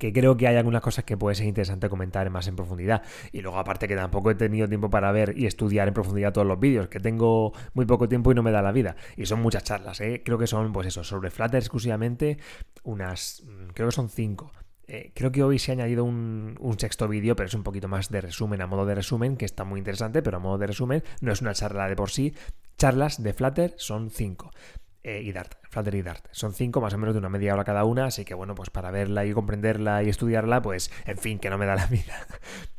que 0.00 0.14
creo 0.14 0.36
que 0.38 0.48
hay 0.48 0.56
algunas 0.56 0.80
cosas 0.80 1.04
que 1.04 1.16
puede 1.18 1.36
ser 1.36 1.46
interesante 1.46 1.90
comentar 1.90 2.28
más 2.30 2.48
en 2.48 2.56
profundidad. 2.56 3.02
Y 3.32 3.42
luego 3.42 3.58
aparte 3.58 3.86
que 3.86 3.94
tampoco 3.94 4.30
he 4.30 4.34
tenido 4.34 4.66
tiempo 4.66 4.88
para 4.88 5.12
ver 5.12 5.34
y 5.36 5.46
estudiar 5.46 5.86
en 5.88 5.94
profundidad 5.94 6.32
todos 6.32 6.46
los 6.46 6.58
vídeos, 6.58 6.88
que 6.88 7.00
tengo 7.00 7.52
muy 7.74 7.84
poco 7.84 8.08
tiempo 8.08 8.32
y 8.32 8.34
no 8.34 8.42
me 8.42 8.50
da 8.50 8.62
la 8.62 8.72
vida. 8.72 8.96
Y 9.16 9.26
son 9.26 9.42
muchas 9.42 9.62
charlas, 9.62 10.00
¿eh? 10.00 10.22
creo 10.24 10.38
que 10.38 10.46
son 10.46 10.72
pues 10.72 10.86
eso, 10.86 11.04
sobre 11.04 11.30
Flutter 11.30 11.58
exclusivamente, 11.58 12.38
unas, 12.82 13.44
mm, 13.44 13.72
creo 13.74 13.88
que 13.88 13.94
son 13.94 14.08
cinco. 14.08 14.52
Eh, 14.86 15.12
creo 15.14 15.30
que 15.30 15.44
hoy 15.44 15.58
se 15.58 15.70
ha 15.70 15.74
añadido 15.74 16.02
un, 16.02 16.56
un 16.58 16.78
sexto 16.80 17.06
vídeo, 17.06 17.36
pero 17.36 17.46
es 17.46 17.54
un 17.54 17.62
poquito 17.62 17.86
más 17.86 18.08
de 18.08 18.22
resumen, 18.22 18.62
a 18.62 18.66
modo 18.66 18.86
de 18.86 18.94
resumen, 18.94 19.36
que 19.36 19.44
está 19.44 19.64
muy 19.64 19.78
interesante, 19.78 20.22
pero 20.22 20.38
a 20.38 20.40
modo 20.40 20.56
de 20.56 20.66
resumen 20.66 21.04
no 21.20 21.30
es 21.30 21.42
una 21.42 21.52
charla 21.52 21.88
de 21.88 21.94
por 21.94 22.10
sí. 22.10 22.34
Charlas 22.78 23.22
de 23.22 23.34
Flutter 23.34 23.74
son 23.76 24.08
cinco. 24.08 24.50
Eh, 25.02 25.22
y 25.24 25.32
Dart, 25.32 25.54
Flutter 25.70 25.94
y 25.94 26.02
Dart. 26.02 26.26
Son 26.30 26.52
cinco 26.52 26.82
más 26.82 26.92
o 26.92 26.98
menos 26.98 27.14
de 27.14 27.20
una 27.20 27.30
media 27.30 27.54
hora 27.54 27.64
cada 27.64 27.84
una, 27.84 28.06
así 28.06 28.26
que 28.26 28.34
bueno, 28.34 28.54
pues 28.54 28.68
para 28.68 28.90
verla 28.90 29.24
y 29.24 29.32
comprenderla 29.32 30.02
y 30.02 30.10
estudiarla, 30.10 30.60
pues 30.60 30.90
en 31.06 31.16
fin, 31.16 31.38
que 31.38 31.48
no 31.48 31.56
me 31.56 31.64
da 31.64 31.74
la 31.74 31.86
vida. 31.90 32.26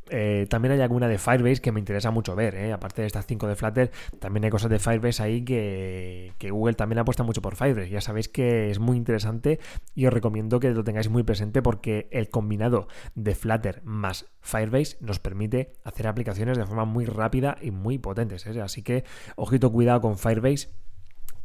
Eh, 0.08 0.46
también 0.48 0.72
hay 0.72 0.80
alguna 0.82 1.08
de 1.08 1.18
Firebase 1.18 1.62
que 1.62 1.72
me 1.72 1.80
interesa 1.80 2.10
mucho 2.10 2.36
ver, 2.36 2.54
¿eh? 2.54 2.72
aparte 2.72 3.00
de 3.00 3.06
estas 3.06 3.26
cinco 3.26 3.48
de 3.48 3.56
Flutter, 3.56 3.90
también 4.20 4.44
hay 4.44 4.50
cosas 4.50 4.70
de 4.70 4.78
Firebase 4.78 5.22
ahí 5.22 5.42
que, 5.42 6.34
que, 6.38 6.50
Google 6.50 6.74
también 6.74 6.98
apuesta 6.98 7.22
mucho 7.22 7.40
por 7.40 7.56
Firebase. 7.56 7.88
Ya 7.88 8.00
sabéis 8.00 8.28
que 8.28 8.70
es 8.70 8.78
muy 8.78 8.96
interesante 8.96 9.58
y 9.94 10.06
os 10.06 10.12
recomiendo 10.12 10.60
que 10.60 10.70
lo 10.70 10.84
tengáis 10.84 11.08
muy 11.08 11.22
presente 11.22 11.62
porque 11.62 12.08
el 12.12 12.28
combinado 12.28 12.88
de 13.14 13.34
Flutter 13.34 13.82
más 13.84 14.26
Firebase 14.42 14.98
nos 15.00 15.18
permite 15.18 15.72
hacer 15.82 16.06
aplicaciones 16.06 16.58
de 16.58 16.66
forma 16.66 16.84
muy 16.84 17.04
rápida 17.06 17.56
y 17.60 17.70
muy 17.70 17.98
potentes. 17.98 18.46
Así 18.46 18.82
que 18.82 19.04
ojito 19.34 19.72
cuidado 19.72 20.02
con 20.02 20.18
Firebase 20.18 20.68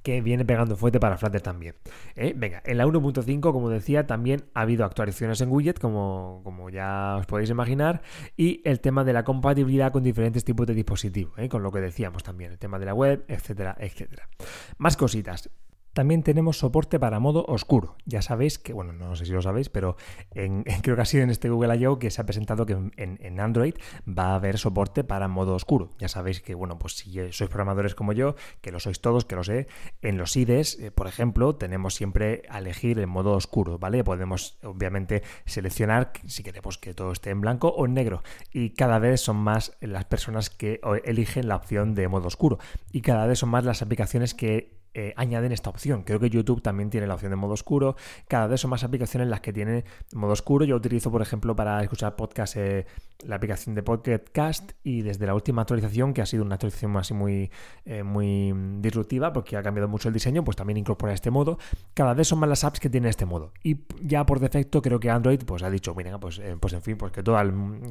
que 0.07 0.21
viene 0.21 0.45
pegando 0.45 0.77
fuerte 0.77 1.01
para 1.01 1.17
Flutter 1.17 1.41
también. 1.41 1.75
¿eh? 2.15 2.33
Venga, 2.33 2.61
en 2.63 2.77
la 2.77 2.85
1.5, 2.85 3.41
como 3.41 3.69
decía, 3.69 4.07
también 4.07 4.45
ha 4.53 4.61
habido 4.61 4.85
actualizaciones 4.85 5.41
en 5.41 5.51
widget, 5.51 5.79
como, 5.79 6.39
como, 6.45 6.69
ya 6.69 7.17
os 7.19 7.25
podéis 7.25 7.49
imaginar, 7.49 8.01
y 8.37 8.61
el 8.63 8.79
tema 8.79 9.03
de 9.03 9.11
la 9.11 9.25
compatibilidad 9.25 9.91
con 9.91 10.03
diferentes 10.03 10.45
tipos 10.45 10.65
de 10.65 10.75
dispositivos, 10.75 11.37
¿eh? 11.37 11.49
con 11.49 11.61
lo 11.61 11.73
que 11.73 11.81
decíamos 11.81 12.23
también, 12.23 12.53
el 12.53 12.57
tema 12.57 12.79
de 12.79 12.85
la 12.85 12.93
web, 12.93 13.25
etcétera, 13.27 13.75
etcétera. 13.77 14.29
Más 14.77 14.95
cositas. 14.95 15.49
También 15.97 16.21
tenemos 16.21 16.59
soporte 16.59 16.99
para 16.99 17.19
modo 17.19 17.43
oscuro. 17.47 17.95
Ya 18.05 18.21
sabéis 18.21 18.59
que, 18.59 18.71
bueno, 18.71 18.93
no 18.93 19.15
sé 19.15 19.25
si 19.25 19.31
lo 19.31 19.41
sabéis, 19.41 19.69
pero 19.69 19.97
creo 20.29 20.95
que 20.95 21.01
ha 21.01 21.05
sido 21.05 21.23
en 21.23 21.31
este 21.31 21.49
Google 21.49 21.75
I.O. 21.75 21.97
que 21.97 22.11
se 22.11 22.21
ha 22.21 22.25
presentado 22.27 22.67
que 22.67 22.73
en, 22.97 23.39
Android 23.39 23.73
va 24.07 24.25
a 24.25 24.35
haber 24.35 24.59
soporte 24.59 25.03
para 25.03 25.27
modo 25.27 25.55
oscuro. 25.55 25.89
Ya 25.97 26.07
sabéis 26.07 26.39
que, 26.39 26.53
bueno, 26.53 26.77
pues 26.77 26.97
si 26.97 27.13
sois 27.31 27.49
programadores 27.49 27.95
como 27.95 28.13
yo, 28.13 28.35
que 28.61 28.71
lo 28.71 28.79
sois 28.79 29.01
todos, 29.01 29.25
que 29.25 29.35
lo 29.35 29.43
sé, 29.43 29.69
en 30.03 30.19
los 30.19 30.37
IDEs, 30.37 30.79
eh, 30.79 30.91
por 30.91 31.07
ejemplo, 31.07 31.55
tenemos 31.55 31.95
siempre 31.95 32.43
a 32.47 32.59
elegir 32.59 32.99
el 32.99 33.07
modo 33.07 33.31
oscuro, 33.31 33.79
¿vale? 33.79 34.03
Podemos, 34.03 34.59
obviamente, 34.61 35.23
seleccionar 35.47 36.11
si 36.27 36.43
queremos 36.43 36.77
que 36.77 36.93
todo 36.93 37.11
esté 37.11 37.31
en 37.31 37.41
blanco 37.41 37.69
o 37.69 37.87
en 37.87 37.95
negro. 37.95 38.21
Y 38.53 38.75
cada 38.75 38.99
vez 38.99 39.21
son 39.21 39.37
más 39.37 39.75
las 39.81 40.05
personas 40.05 40.51
que 40.51 40.79
eligen 41.05 41.47
la 41.47 41.55
opción 41.55 41.95
de 41.95 42.07
modo 42.07 42.27
oscuro. 42.27 42.59
Y 42.91 43.01
cada 43.01 43.25
vez 43.25 43.39
son 43.39 43.49
más 43.49 43.65
las 43.65 43.81
aplicaciones 43.81 44.35
que 44.35 44.76
eh, 44.97 45.13
añaden 45.15 45.51
esta 45.51 45.69
opción. 45.69 46.01
Creo 46.01 46.19
que 46.19 46.27
YouTube 46.27 46.63
también 46.63 46.89
tiene 46.89 47.05
la 47.05 47.13
opción 47.13 47.29
de 47.29 47.35
modo 47.35 47.53
oscuro. 47.53 47.95
Cada 48.27 48.47
vez 48.47 48.61
son 48.61 48.71
más 48.71 48.83
aplicaciones 48.83 49.27
las 49.27 49.41
que 49.41 49.53
tienen 49.53 49.83
modo 50.11 50.31
oscuro. 50.31 50.65
Yo 50.65 50.75
utilizo, 50.75 51.11
por 51.11 51.21
ejemplo, 51.21 51.55
para 51.55 51.83
escuchar 51.83 52.15
podcast 52.15 52.55
eh, 52.57 52.87
la 53.23 53.35
aplicación 53.35 53.75
de 53.75 53.83
Podcast 53.83 54.71
y 54.83 55.03
desde 55.03 55.27
la 55.27 55.35
última 55.35 55.61
actualización, 55.61 56.15
que 56.15 56.23
ha 56.23 56.25
sido 56.25 56.43
una 56.43 56.55
actualización 56.55 56.97
así 56.97 57.13
muy, 57.13 57.51
eh, 57.85 58.01
muy 58.01 58.51
disruptiva 58.79 59.33
porque 59.33 59.55
ha 59.55 59.61
cambiado 59.61 59.87
mucho 59.87 60.07
el 60.07 60.15
diseño, 60.15 60.43
pues 60.43 60.57
también 60.57 60.77
incorpora 60.77 61.13
este 61.13 61.29
modo. 61.29 61.59
Cada 61.93 62.15
vez 62.15 62.27
son 62.27 62.39
más 62.39 62.49
las 62.49 62.63
apps 62.63 62.79
que 62.79 62.89
tienen 62.89 63.11
este 63.11 63.27
modo. 63.27 63.53
Y 63.61 63.81
ya 64.01 64.25
por 64.25 64.39
defecto 64.39 64.81
creo 64.81 64.99
que 64.99 65.11
Android 65.11 65.41
pues 65.45 65.61
ha 65.61 65.69
dicho, 65.69 65.93
mira, 65.93 66.19
pues, 66.19 66.41
pues 66.59 66.73
en 66.73 66.81
fin, 66.81 66.97
pues 66.97 67.11
que 67.11 67.21
todas, 67.21 67.47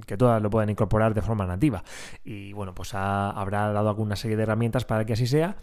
que 0.06 0.16
todas 0.16 0.42
lo 0.42 0.50
puedan 0.50 0.70
incorporar 0.70 1.14
de 1.14 1.22
forma 1.22 1.46
nativa. 1.46 1.84
Y 2.25 2.52
bueno, 2.52 2.75
pues 2.75 2.94
habrá 2.94 3.70
dado 3.70 3.90
alguna 3.90 4.16
serie 4.16 4.36
de 4.36 4.42
herramientas 4.42 4.84
para 4.84 5.04
que 5.04 5.12
así 5.12 5.28
sea 5.28 5.56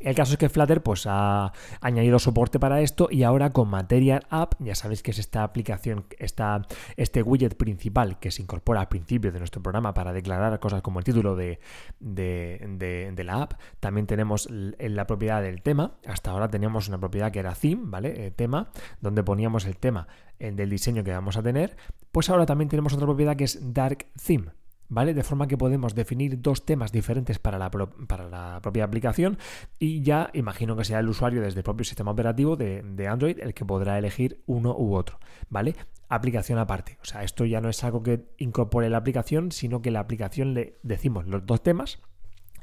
el 0.00 0.14
caso 0.14 0.32
es 0.32 0.38
que 0.38 0.48
Flutter 0.48 0.82
pues, 0.82 1.06
ha 1.06 1.52
añadido 1.80 2.18
soporte 2.18 2.58
para 2.58 2.80
esto 2.80 3.08
y 3.10 3.22
ahora 3.22 3.52
con 3.52 3.68
Material 3.68 4.26
App, 4.30 4.54
ya 4.58 4.74
sabéis 4.74 5.02
que 5.02 5.10
es 5.10 5.18
esta 5.18 5.42
aplicación, 5.42 6.06
esta, 6.18 6.66
este 6.96 7.22
widget 7.22 7.56
principal 7.56 8.18
que 8.18 8.30
se 8.30 8.42
incorpora 8.42 8.80
al 8.80 8.88
principio 8.88 9.32
de 9.32 9.38
nuestro 9.38 9.62
programa 9.62 9.94
para 9.94 10.12
declarar 10.12 10.58
cosas 10.60 10.82
como 10.82 10.98
el 10.98 11.04
título 11.04 11.36
de, 11.36 11.58
de, 12.00 13.24
la 13.24 13.42
app. 13.42 13.54
También 13.80 14.06
tenemos 14.06 14.48
la 14.50 15.06
propiedad 15.06 15.42
del 15.42 15.62
tema. 15.62 15.96
Hasta 16.06 16.30
ahora 16.30 16.48
teníamos 16.48 16.88
una 16.88 16.98
propiedad 16.98 17.32
que 17.32 17.40
era 17.40 17.54
theme, 17.54 17.82
¿vale? 17.84 18.26
Eh, 18.26 18.30
tema, 18.30 18.70
donde 19.00 19.22
poníamos 19.22 19.64
el 19.64 19.76
tema 19.76 20.06
del 20.38 20.68
diseño 20.68 21.02
que 21.02 21.12
vamos 21.12 21.36
a 21.36 21.42
tener. 21.42 21.76
Pues 22.12 22.30
ahora 22.30 22.46
también 22.46 22.68
tenemos 22.68 22.92
otra 22.92 23.06
propiedad 23.06 23.36
que 23.36 23.44
es 23.44 23.72
dark 23.72 24.06
theme. 24.24 24.52
¿Vale? 24.88 25.14
De 25.14 25.22
forma 25.22 25.48
que 25.48 25.58
podemos 25.58 25.94
definir 25.94 26.40
dos 26.40 26.64
temas 26.64 26.92
diferentes 26.92 27.38
para 27.38 27.58
la, 27.58 27.70
para 27.70 28.28
la, 28.28 28.60
propia 28.60 28.84
aplicación 28.84 29.38
y 29.78 30.02
ya 30.02 30.30
imagino 30.32 30.76
que 30.76 30.84
sea 30.84 31.00
el 31.00 31.08
usuario 31.08 31.42
desde 31.42 31.60
el 31.60 31.64
propio 31.64 31.84
sistema 31.84 32.10
operativo 32.10 32.56
de, 32.56 32.82
de, 32.82 33.08
Android 33.08 33.38
el 33.40 33.54
que 33.54 33.64
podrá 33.64 33.98
elegir 33.98 34.42
uno 34.46 34.74
u 34.76 34.94
otro, 34.94 35.18
¿vale? 35.48 35.74
Aplicación 36.08 36.58
aparte. 36.58 36.98
O 37.02 37.04
sea, 37.04 37.22
esto 37.24 37.44
ya 37.44 37.60
no 37.60 37.68
es 37.68 37.82
algo 37.84 38.02
que 38.02 38.26
incorpore 38.38 38.88
la 38.90 38.98
aplicación, 38.98 39.52
sino 39.52 39.82
que 39.82 39.90
la 39.90 40.00
aplicación 40.00 40.54
le 40.54 40.78
decimos 40.82 41.26
los 41.26 41.44
dos 41.46 41.62
temas 41.62 42.00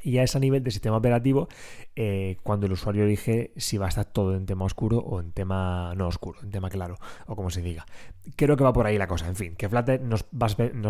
y 0.03 0.11
ya 0.11 0.23
es 0.23 0.35
a 0.35 0.39
nivel 0.39 0.63
de 0.63 0.71
sistema 0.71 0.97
operativo 0.97 1.47
eh, 1.95 2.37
cuando 2.43 2.65
el 2.65 2.73
usuario 2.73 3.05
elige 3.05 3.51
si 3.55 3.77
va 3.77 3.85
a 3.85 3.89
estar 3.89 4.05
todo 4.05 4.35
en 4.35 4.45
tema 4.45 4.65
oscuro 4.65 4.99
o 4.99 5.19
en 5.19 5.31
tema 5.31 5.93
no 5.95 6.07
oscuro, 6.07 6.39
en 6.43 6.51
tema 6.51 6.69
claro, 6.69 6.97
o 7.25 7.35
como 7.35 7.49
se 7.49 7.61
diga. 7.61 7.85
Creo 8.35 8.57
que 8.57 8.63
va 8.63 8.73
por 8.73 8.85
ahí 8.85 8.97
la 8.97 9.07
cosa. 9.07 9.27
En 9.27 9.35
fin, 9.35 9.55
que 9.55 9.69
Flutter 9.69 10.01
nos 10.01 10.25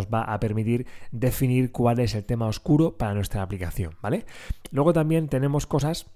va, 0.08 0.22
a 0.22 0.40
permitir 0.40 0.88
definir 1.12 1.72
cuál 1.72 2.00
es 2.00 2.16
el 2.16 2.26
tema 2.26 2.48
oscuro 2.48 2.98
para 2.98 3.14
nuestra 3.14 3.42
aplicación, 3.42 3.96
¿vale? 4.02 4.26
Luego 4.72 4.94
también 4.94 5.28
tenemos 5.30 5.68
cosas 5.68 6.08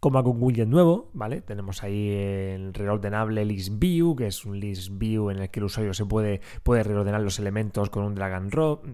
como 0.00 0.18
algún 0.18 0.42
widget 0.42 0.68
nuevo, 0.68 1.10
¿vale? 1.14 1.40
Tenemos 1.40 1.82
ahí 1.82 2.10
el 2.10 2.74
reordenable 2.74 3.44
list 3.44 3.78
view, 3.78 4.14
que 4.14 4.26
es 4.26 4.44
un 4.44 4.60
list 4.60 4.90
view 4.92 5.30
en 5.30 5.38
el 5.38 5.50
que 5.50 5.60
el 5.60 5.64
usuario 5.64 5.94
se 5.94 6.04
puede, 6.04 6.40
puede 6.62 6.82
reordenar 6.82 7.22
los 7.22 7.38
elementos 7.38 7.88
con 7.88 8.04
un 8.04 8.14
drag 8.14 8.34
and 8.34 8.50
drop, 8.50 8.84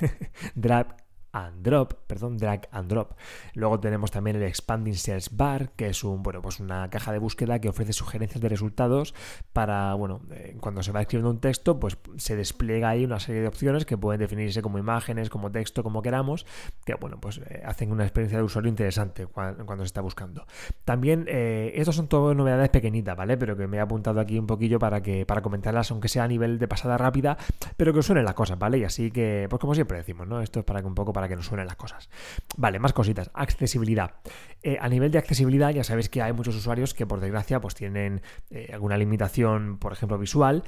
drag 0.54 0.96
and 1.32 1.62
drop, 1.62 1.94
perdón, 2.06 2.38
drag 2.38 2.68
and 2.72 2.88
drop. 2.88 3.12
Luego 3.54 3.80
tenemos 3.80 4.10
también 4.10 4.36
el 4.36 4.42
expanding 4.42 4.94
sales 4.94 5.36
bar, 5.36 5.70
que 5.72 5.88
es 5.88 6.04
un, 6.04 6.22
bueno, 6.22 6.42
pues 6.42 6.60
una 6.60 6.88
caja 6.90 7.12
de 7.12 7.18
búsqueda 7.18 7.60
que 7.60 7.68
ofrece 7.68 7.92
sugerencias 7.92 8.40
de 8.40 8.48
resultados 8.48 9.14
para, 9.52 9.94
bueno, 9.94 10.20
eh, 10.30 10.56
cuando 10.60 10.82
se 10.82 10.92
va 10.92 11.00
escribiendo 11.00 11.30
un 11.30 11.40
texto, 11.40 11.78
pues 11.78 11.98
se 12.16 12.36
despliega 12.36 12.88
ahí 12.88 13.04
una 13.04 13.20
serie 13.20 13.42
de 13.42 13.48
opciones 13.48 13.84
que 13.84 13.96
pueden 13.96 14.20
definirse 14.20 14.62
como 14.62 14.78
imágenes, 14.78 15.30
como 15.30 15.50
texto, 15.50 15.82
como 15.82 16.02
queramos, 16.02 16.46
que, 16.84 16.94
bueno, 16.94 17.20
pues 17.20 17.38
eh, 17.38 17.62
hacen 17.64 17.92
una 17.92 18.04
experiencia 18.04 18.38
de 18.38 18.44
usuario 18.44 18.68
interesante 18.68 19.26
cuando, 19.26 19.76
se 19.78 19.84
está 19.84 20.00
buscando. 20.00 20.46
También, 20.84 21.26
eh, 21.28 21.72
estos 21.74 21.96
son 21.96 22.08
todas 22.08 22.36
novedades 22.36 22.70
pequeñitas, 22.70 23.16
¿vale? 23.16 23.36
Pero 23.36 23.56
que 23.56 23.66
me 23.66 23.76
he 23.78 23.80
apuntado 23.80 24.20
aquí 24.20 24.38
un 24.38 24.46
poquillo 24.46 24.78
para 24.78 25.02
que, 25.02 25.26
para 25.26 25.42
comentarlas, 25.42 25.90
aunque 25.90 26.08
sea 26.08 26.24
a 26.24 26.28
nivel 26.28 26.58
de 26.58 26.68
pasada 26.68 26.96
rápida, 26.98 27.36
pero 27.76 27.92
que 27.92 28.00
os 28.00 28.06
suenen 28.06 28.24
las 28.24 28.34
cosas, 28.34 28.58
¿vale? 28.58 28.78
Y 28.78 28.84
así 28.84 29.10
que, 29.10 29.46
pues 29.48 29.60
como 29.60 29.74
siempre 29.74 29.98
decimos, 29.98 30.26
¿no? 30.26 30.40
Esto 30.40 30.60
es 30.60 30.64
para 30.64 30.80
que 30.80 30.86
un 30.86 30.94
poco 30.94 31.12
para 31.12 31.28
que 31.28 31.36
nos 31.36 31.46
suenen 31.46 31.66
las 31.66 31.76
cosas. 31.76 32.08
Vale, 32.56 32.78
más 32.78 32.92
cositas. 32.92 33.30
Accesibilidad. 33.34 34.14
Eh, 34.62 34.78
a 34.80 34.88
nivel 34.88 35.10
de 35.10 35.18
accesibilidad, 35.18 35.70
ya 35.70 35.84
sabéis 35.84 36.08
que 36.08 36.22
hay 36.22 36.32
muchos 36.32 36.56
usuarios 36.56 36.94
que 36.94 37.06
por 37.06 37.20
desgracia 37.20 37.60
pues 37.60 37.74
tienen 37.74 38.22
eh, 38.50 38.70
alguna 38.72 38.96
limitación, 38.96 39.78
por 39.78 39.92
ejemplo, 39.92 40.18
visual 40.18 40.64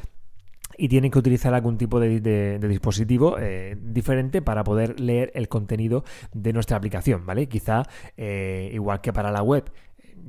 y 0.76 0.88
tienen 0.88 1.10
que 1.10 1.18
utilizar 1.18 1.54
algún 1.54 1.78
tipo 1.78 2.00
de, 2.00 2.58
dispositivo 2.58 3.38
eh, 3.38 3.76
diferente 3.80 4.42
para 4.42 4.64
poder 4.64 5.00
leer 5.00 5.30
el 5.34 5.48
contenido 5.48 6.04
de 6.32 6.52
nuestra 6.52 6.76
aplicación, 6.76 7.26
¿vale? 7.26 7.48
Quizá, 7.48 7.82
igual 8.16 9.00
que 9.00 9.12
para 9.12 9.30
la 9.30 9.42
web, 9.42 9.70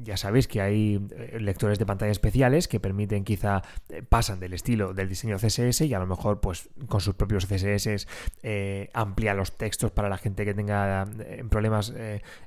ya 0.01 0.17
sabéis 0.17 0.47
que 0.47 0.61
hay 0.61 0.99
eh, 1.15 1.39
lectores 1.39 1.79
de 1.79 1.85
pantalla 1.85 2.11
especiales 2.11 2.67
que 2.67 2.79
permiten 2.79 3.23
quizá 3.23 3.61
eh, 3.89 4.01
pasan 4.03 4.39
del 4.39 4.53
estilo 4.53 4.93
del 4.93 5.09
diseño 5.09 5.37
CSS 5.37 5.81
y 5.81 5.93
a 5.93 5.99
lo 5.99 6.07
mejor 6.07 6.39
pues 6.39 6.69
con 6.87 7.01
sus 7.01 7.15
propios 7.15 7.45
CSS 7.45 8.07
eh, 8.43 8.89
amplía 8.93 9.33
los 9.33 9.53
textos 9.53 9.91
para 9.91 10.09
la 10.09 10.17
gente 10.17 10.45
que 10.45 10.53
tenga 10.53 11.07
problemas 11.49 11.93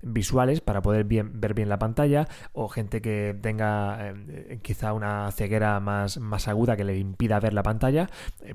visuales 0.02 0.60
para 0.60 0.82
poder 0.82 1.04
ver 1.04 1.54
bien 1.54 1.68
la 1.68 1.78
pantalla 1.78 2.28
o 2.52 2.68
gente 2.68 3.00
que 3.00 3.36
tenga 3.40 4.14
quizá 4.62 4.92
una 4.92 5.30
ceguera 5.32 5.80
más, 5.80 6.18
más 6.18 6.48
aguda 6.48 6.76
que 6.76 6.84
le 6.84 6.98
impida 6.98 7.40
ver 7.40 7.54
la 7.54 7.62
pantalla 7.62 8.08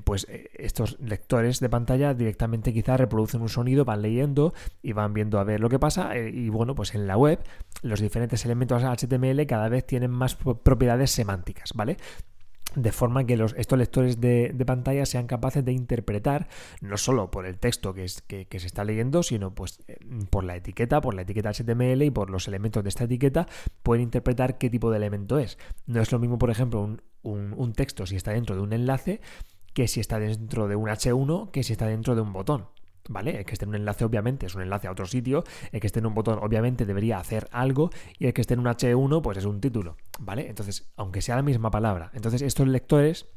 pues 0.04 0.28
estos 0.54 1.00
lectores 1.00 1.60
de 1.60 1.70
pantalla 1.70 2.14
directamente 2.14 2.74
quizá 2.74 2.98
reproducen 2.98 3.42
un 3.42 3.50
sonido 3.50 3.86
van 3.86 4.02
leyendo 4.02 4.54
y 4.82 4.94
van 4.94 5.14
viendo 5.14 5.40
a 5.40 5.44
ver 5.44 5.60
lo 5.60 5.70
que 5.70 5.80
pasa 5.80 6.18
y 6.18 6.50
bueno 6.50 6.76
pues 6.76 6.96
en 6.96 7.08
la 7.08 7.18
web 7.18 7.40
los 7.82 8.00
diferentes 8.00 8.46
elementos 8.46 8.84
HTML 8.84 9.46
cada 9.46 9.70
vez 9.70 9.86
tienen 9.86 10.12
más 10.12 10.36
propiedades 10.36 11.12
semánticas, 11.12 11.72
¿vale? 11.74 11.98
De 12.76 12.92
forma 12.92 13.26
que 13.26 13.38
los, 13.38 13.54
estos 13.58 13.78
lectores 13.78 14.22
de, 14.22 14.56
pantalla 14.66 15.06
sean 15.06 15.28
capaces 15.28 15.66
de 15.66 15.74
interpretar 15.74 16.48
no 16.80 16.98
solo 16.98 17.32
por 17.32 17.46
el 17.46 17.58
texto 17.58 17.94
que, 17.94 18.04
es, 18.04 18.22
que, 18.22 18.48
se 18.60 18.68
está 18.68 18.84
leyendo, 18.84 19.24
sino 19.24 19.54
pues 19.54 19.80
eh, 19.88 19.98
por 20.30 20.44
la 20.44 20.56
etiqueta, 20.56 21.02
por 21.02 21.14
la 21.14 21.24
etiqueta 21.24 21.52
HTML 21.52 22.04
y 22.04 22.12
por 22.12 22.30
los 22.30 22.48
elementos 22.48 22.84
de 22.84 22.90
esta 22.90 23.06
etiqueta, 23.06 23.48
pueden 23.84 24.04
interpretar 24.04 24.58
qué 24.58 24.70
tipo 24.70 24.92
de 24.92 24.98
elemento 24.98 25.38
es. 25.38 25.58
No 25.86 26.02
es 26.02 26.12
lo 26.12 26.20
mismo, 26.20 26.38
por 26.38 26.50
ejemplo, 26.50 26.82
un, 27.24 27.54
un 27.56 27.74
texto 27.74 28.06
si 28.06 28.16
está 28.16 28.32
dentro 28.32 28.56
de 28.56 28.62
un 28.62 28.74
enlace 28.74 29.22
que 29.74 29.88
si 29.88 30.00
está 30.00 30.20
dentro 30.20 30.68
de 30.68 30.76
un 30.76 30.88
H1 30.88 31.52
que 31.52 31.64
si 31.64 31.74
está 31.74 31.88
dentro 31.88 32.16
de 32.16 32.22
un 32.22 32.34
botón. 32.34 32.68
¿Vale? 33.12 33.40
El 33.40 33.46
que 33.46 33.54
esté 33.54 33.66
en 33.66 33.70
un 33.70 33.76
enlace, 33.76 34.06
obviamente, 34.06 34.46
es 34.46 34.56
un 34.56 34.62
enlace 34.62 34.88
a 34.88 34.92
otro 34.92 35.06
sitio. 35.06 35.44
El 35.72 35.80
que 35.80 35.88
esté 35.88 36.00
en 36.00 36.06
un 36.06 36.14
botón, 36.14 36.40
obviamente, 36.42 36.86
debería 36.86 37.20
hacer 37.20 37.48
algo. 37.52 37.90
Y 38.18 38.28
el 38.28 38.34
que 38.34 38.42
esté 38.42 38.54
en 38.54 38.62
un 38.62 38.68
H1, 38.68 39.22
pues 39.22 39.38
es 39.38 39.46
un 39.46 39.60
título. 39.60 39.98
¿Vale? 40.20 40.48
Entonces, 40.48 40.92
aunque 40.96 41.22
sea 41.22 41.36
la 41.36 41.42
misma 41.42 41.72
palabra. 41.72 42.12
Entonces, 42.14 42.42
estos 42.42 42.68
lectores 42.68 43.28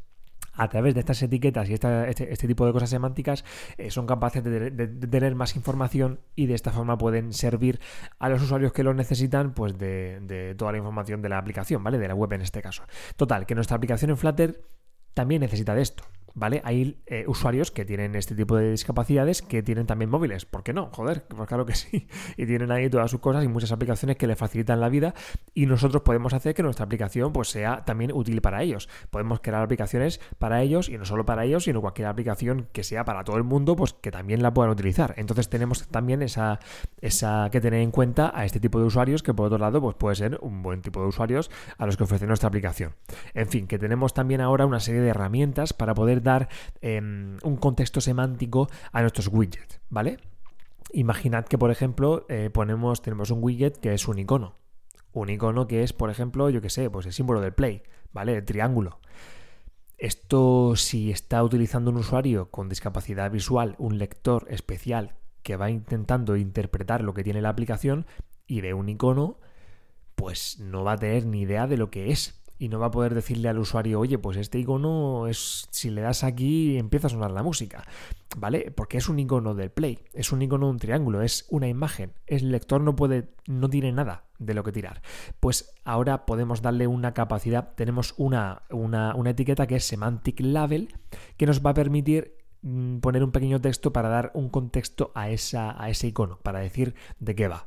a 0.56 0.68
través 0.68 0.94
de 0.94 1.00
estas 1.00 1.20
etiquetas 1.22 1.68
y 1.68 1.74
este, 1.74 2.32
este, 2.32 2.46
tipo 2.46 2.64
de 2.66 2.72
cosas 2.72 2.90
semánticas 2.90 3.44
eh, 3.76 3.90
son 3.90 4.06
capaces 4.06 4.42
de, 4.44 4.70
tener 4.70 5.34
más 5.34 5.56
información 5.56 6.20
y 6.36 6.46
de 6.46 6.54
esta 6.54 6.70
forma 6.70 6.96
pueden 6.96 7.32
servir 7.32 7.80
a 8.18 8.28
los 8.28 8.42
usuarios 8.42 8.72
que 8.72 8.84
lo 8.84 8.94
necesitan 8.94 9.52
pues 9.52 9.76
de, 9.78 10.20
de, 10.20 10.54
toda 10.54 10.72
la 10.72 10.78
información 10.78 11.22
de 11.22 11.28
la 11.28 11.38
aplicación, 11.38 11.82
¿vale? 11.82 11.98
De 11.98 12.08
la 12.08 12.14
web 12.14 12.32
en 12.34 12.42
este 12.42 12.62
caso. 12.62 12.84
Total, 13.16 13.46
que 13.46 13.54
nuestra 13.54 13.76
aplicación 13.76 14.10
en 14.10 14.16
Flutter 14.16 14.62
también 15.12 15.40
necesita 15.40 15.74
de 15.74 15.82
esto. 15.82 16.04
¿Vale? 16.34 16.60
Hay 16.64 17.00
eh, 17.06 17.24
usuarios 17.26 17.70
que 17.70 17.84
tienen 17.84 18.14
este 18.14 18.34
tipo 18.34 18.56
de 18.56 18.70
discapacidades 18.70 19.42
que 19.42 19.62
tienen 19.62 19.86
también 19.86 20.10
móviles. 20.10 20.44
¿Por 20.44 20.62
qué 20.62 20.72
no? 20.72 20.90
Joder, 20.92 21.24
pues 21.26 21.48
claro 21.48 21.64
que 21.64 21.74
sí. 21.74 22.08
Y 22.36 22.46
tienen 22.46 22.70
ahí 22.70 22.90
todas 22.90 23.10
sus 23.10 23.20
cosas 23.20 23.44
y 23.44 23.48
muchas 23.48 23.72
aplicaciones 23.72 24.16
que 24.16 24.26
les 24.26 24.38
facilitan 24.38 24.80
la 24.80 24.88
vida 24.88 25.14
y 25.54 25.66
nosotros 25.66 26.02
podemos 26.02 26.34
hacer 26.34 26.54
que 26.54 26.62
nuestra 26.62 26.84
aplicación 26.84 27.32
pues, 27.32 27.48
sea 27.48 27.84
también 27.84 28.12
útil 28.12 28.40
para 28.40 28.62
ellos. 28.62 28.88
Podemos 29.10 29.40
crear 29.40 29.62
aplicaciones 29.62 30.20
para 30.38 30.62
ellos 30.62 30.88
y 30.88 30.98
no 30.98 31.04
solo 31.04 31.24
para 31.24 31.44
ellos, 31.44 31.64
sino 31.64 31.80
cualquier 31.80 32.08
aplicación 32.08 32.68
que 32.72 32.82
sea 32.82 33.04
para 33.04 33.24
todo 33.24 33.36
el 33.36 33.44
mundo, 33.44 33.76
pues 33.76 33.92
que 33.92 34.10
también 34.10 34.42
la 34.42 34.52
puedan 34.52 34.72
utilizar. 34.72 35.14
Entonces 35.16 35.48
tenemos 35.48 35.86
también 35.88 36.22
esa, 36.22 36.58
esa 37.00 37.48
que 37.50 37.60
tener 37.60 37.80
en 37.80 37.90
cuenta 37.90 38.32
a 38.34 38.44
este 38.44 38.60
tipo 38.60 38.78
de 38.78 38.86
usuarios 38.86 39.22
que 39.22 39.32
por 39.34 39.46
otro 39.46 39.58
lado 39.58 39.80
pues 39.80 39.94
puede 39.94 40.16
ser 40.16 40.38
un 40.42 40.62
buen 40.62 40.82
tipo 40.82 41.00
de 41.00 41.06
usuarios 41.06 41.50
a 41.78 41.86
los 41.86 41.96
que 41.96 42.04
ofrece 42.04 42.26
nuestra 42.26 42.48
aplicación. 42.48 42.94
En 43.34 43.48
fin, 43.48 43.66
que 43.66 43.78
tenemos 43.78 44.14
también 44.14 44.40
ahora 44.40 44.66
una 44.66 44.80
serie 44.80 45.00
de 45.00 45.08
herramientas 45.08 45.72
para 45.72 45.94
poder 45.94 46.23
dar 46.24 46.48
em, 46.80 47.36
un 47.44 47.56
contexto 47.56 48.00
semántico 48.00 48.68
a 48.90 49.00
nuestros 49.02 49.28
widgets, 49.28 49.80
¿vale? 49.88 50.18
Imaginad 50.92 51.44
que, 51.44 51.58
por 51.58 51.70
ejemplo, 51.70 52.26
eh, 52.28 52.50
ponemos, 52.52 53.02
tenemos 53.02 53.30
un 53.30 53.42
widget 53.42 53.78
que 53.78 53.94
es 53.94 54.08
un 54.08 54.18
icono. 54.18 54.56
Un 55.12 55.30
icono 55.30 55.68
que 55.68 55.84
es, 55.84 55.92
por 55.92 56.10
ejemplo, 56.10 56.50
yo 56.50 56.60
que 56.60 56.70
sé, 56.70 56.90
pues 56.90 57.06
el 57.06 57.12
símbolo 57.12 57.40
del 57.40 57.52
play, 57.52 57.82
¿vale? 58.12 58.34
El 58.34 58.44
triángulo. 58.44 58.98
Esto, 59.96 60.74
si 60.76 61.10
está 61.12 61.42
utilizando 61.42 61.90
un 61.90 61.98
usuario 61.98 62.50
con 62.50 62.68
discapacidad 62.68 63.30
visual, 63.30 63.76
un 63.78 63.98
lector 63.98 64.46
especial 64.50 65.14
que 65.42 65.56
va 65.56 65.70
intentando 65.70 66.36
interpretar 66.36 67.02
lo 67.02 67.14
que 67.14 67.22
tiene 67.22 67.42
la 67.42 67.50
aplicación 67.50 68.06
y 68.46 68.60
ve 68.60 68.74
un 68.74 68.88
icono, 68.88 69.38
pues 70.14 70.58
no 70.58 70.84
va 70.84 70.92
a 70.92 70.98
tener 70.98 71.26
ni 71.26 71.42
idea 71.42 71.66
de 71.66 71.76
lo 71.76 71.90
que 71.90 72.10
es 72.10 72.43
y 72.58 72.68
no 72.68 72.78
va 72.78 72.86
a 72.86 72.90
poder 72.90 73.14
decirle 73.14 73.48
al 73.48 73.58
usuario, 73.58 74.00
oye, 74.00 74.18
pues 74.18 74.36
este 74.36 74.58
icono 74.58 75.26
es, 75.26 75.66
si 75.70 75.90
le 75.90 76.00
das 76.00 76.24
aquí 76.24 76.78
empieza 76.78 77.08
a 77.08 77.10
sonar 77.10 77.30
la 77.30 77.42
música, 77.42 77.84
¿vale? 78.36 78.70
Porque 78.74 78.98
es 78.98 79.08
un 79.08 79.18
icono 79.18 79.54
del 79.54 79.70
play, 79.70 79.98
es 80.12 80.32
un 80.32 80.42
icono 80.42 80.66
de 80.66 80.72
un 80.72 80.78
triángulo, 80.78 81.22
es 81.22 81.46
una 81.50 81.68
imagen, 81.68 82.12
el 82.26 82.50
lector 82.50 82.80
no 82.80 82.94
puede, 82.96 83.28
no 83.46 83.68
tiene 83.68 83.92
nada 83.92 84.24
de 84.38 84.54
lo 84.54 84.62
que 84.62 84.72
tirar. 84.72 85.02
Pues 85.40 85.74
ahora 85.84 86.26
podemos 86.26 86.62
darle 86.62 86.86
una 86.86 87.14
capacidad, 87.14 87.74
tenemos 87.74 88.14
una, 88.16 88.62
una, 88.70 89.14
una 89.14 89.30
etiqueta 89.30 89.66
que 89.66 89.76
es 89.76 89.84
semantic 89.84 90.40
label, 90.40 90.94
que 91.36 91.46
nos 91.46 91.64
va 91.64 91.70
a 91.70 91.74
permitir 91.74 92.36
mm, 92.62 92.98
poner 92.98 93.24
un 93.24 93.32
pequeño 93.32 93.60
texto 93.60 93.92
para 93.92 94.08
dar 94.08 94.30
un 94.34 94.48
contexto 94.48 95.10
a, 95.14 95.30
esa, 95.30 95.80
a 95.82 95.90
ese 95.90 96.06
icono, 96.06 96.38
para 96.42 96.60
decir 96.60 96.94
de 97.18 97.34
qué 97.34 97.48
va. 97.48 97.66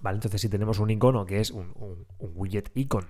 ¿Vale? 0.00 0.16
Entonces, 0.16 0.40
si 0.40 0.48
tenemos 0.48 0.78
un 0.78 0.90
icono 0.90 1.26
que 1.26 1.40
es 1.40 1.50
un, 1.50 1.72
widget 2.18 2.70
icon 2.74 3.06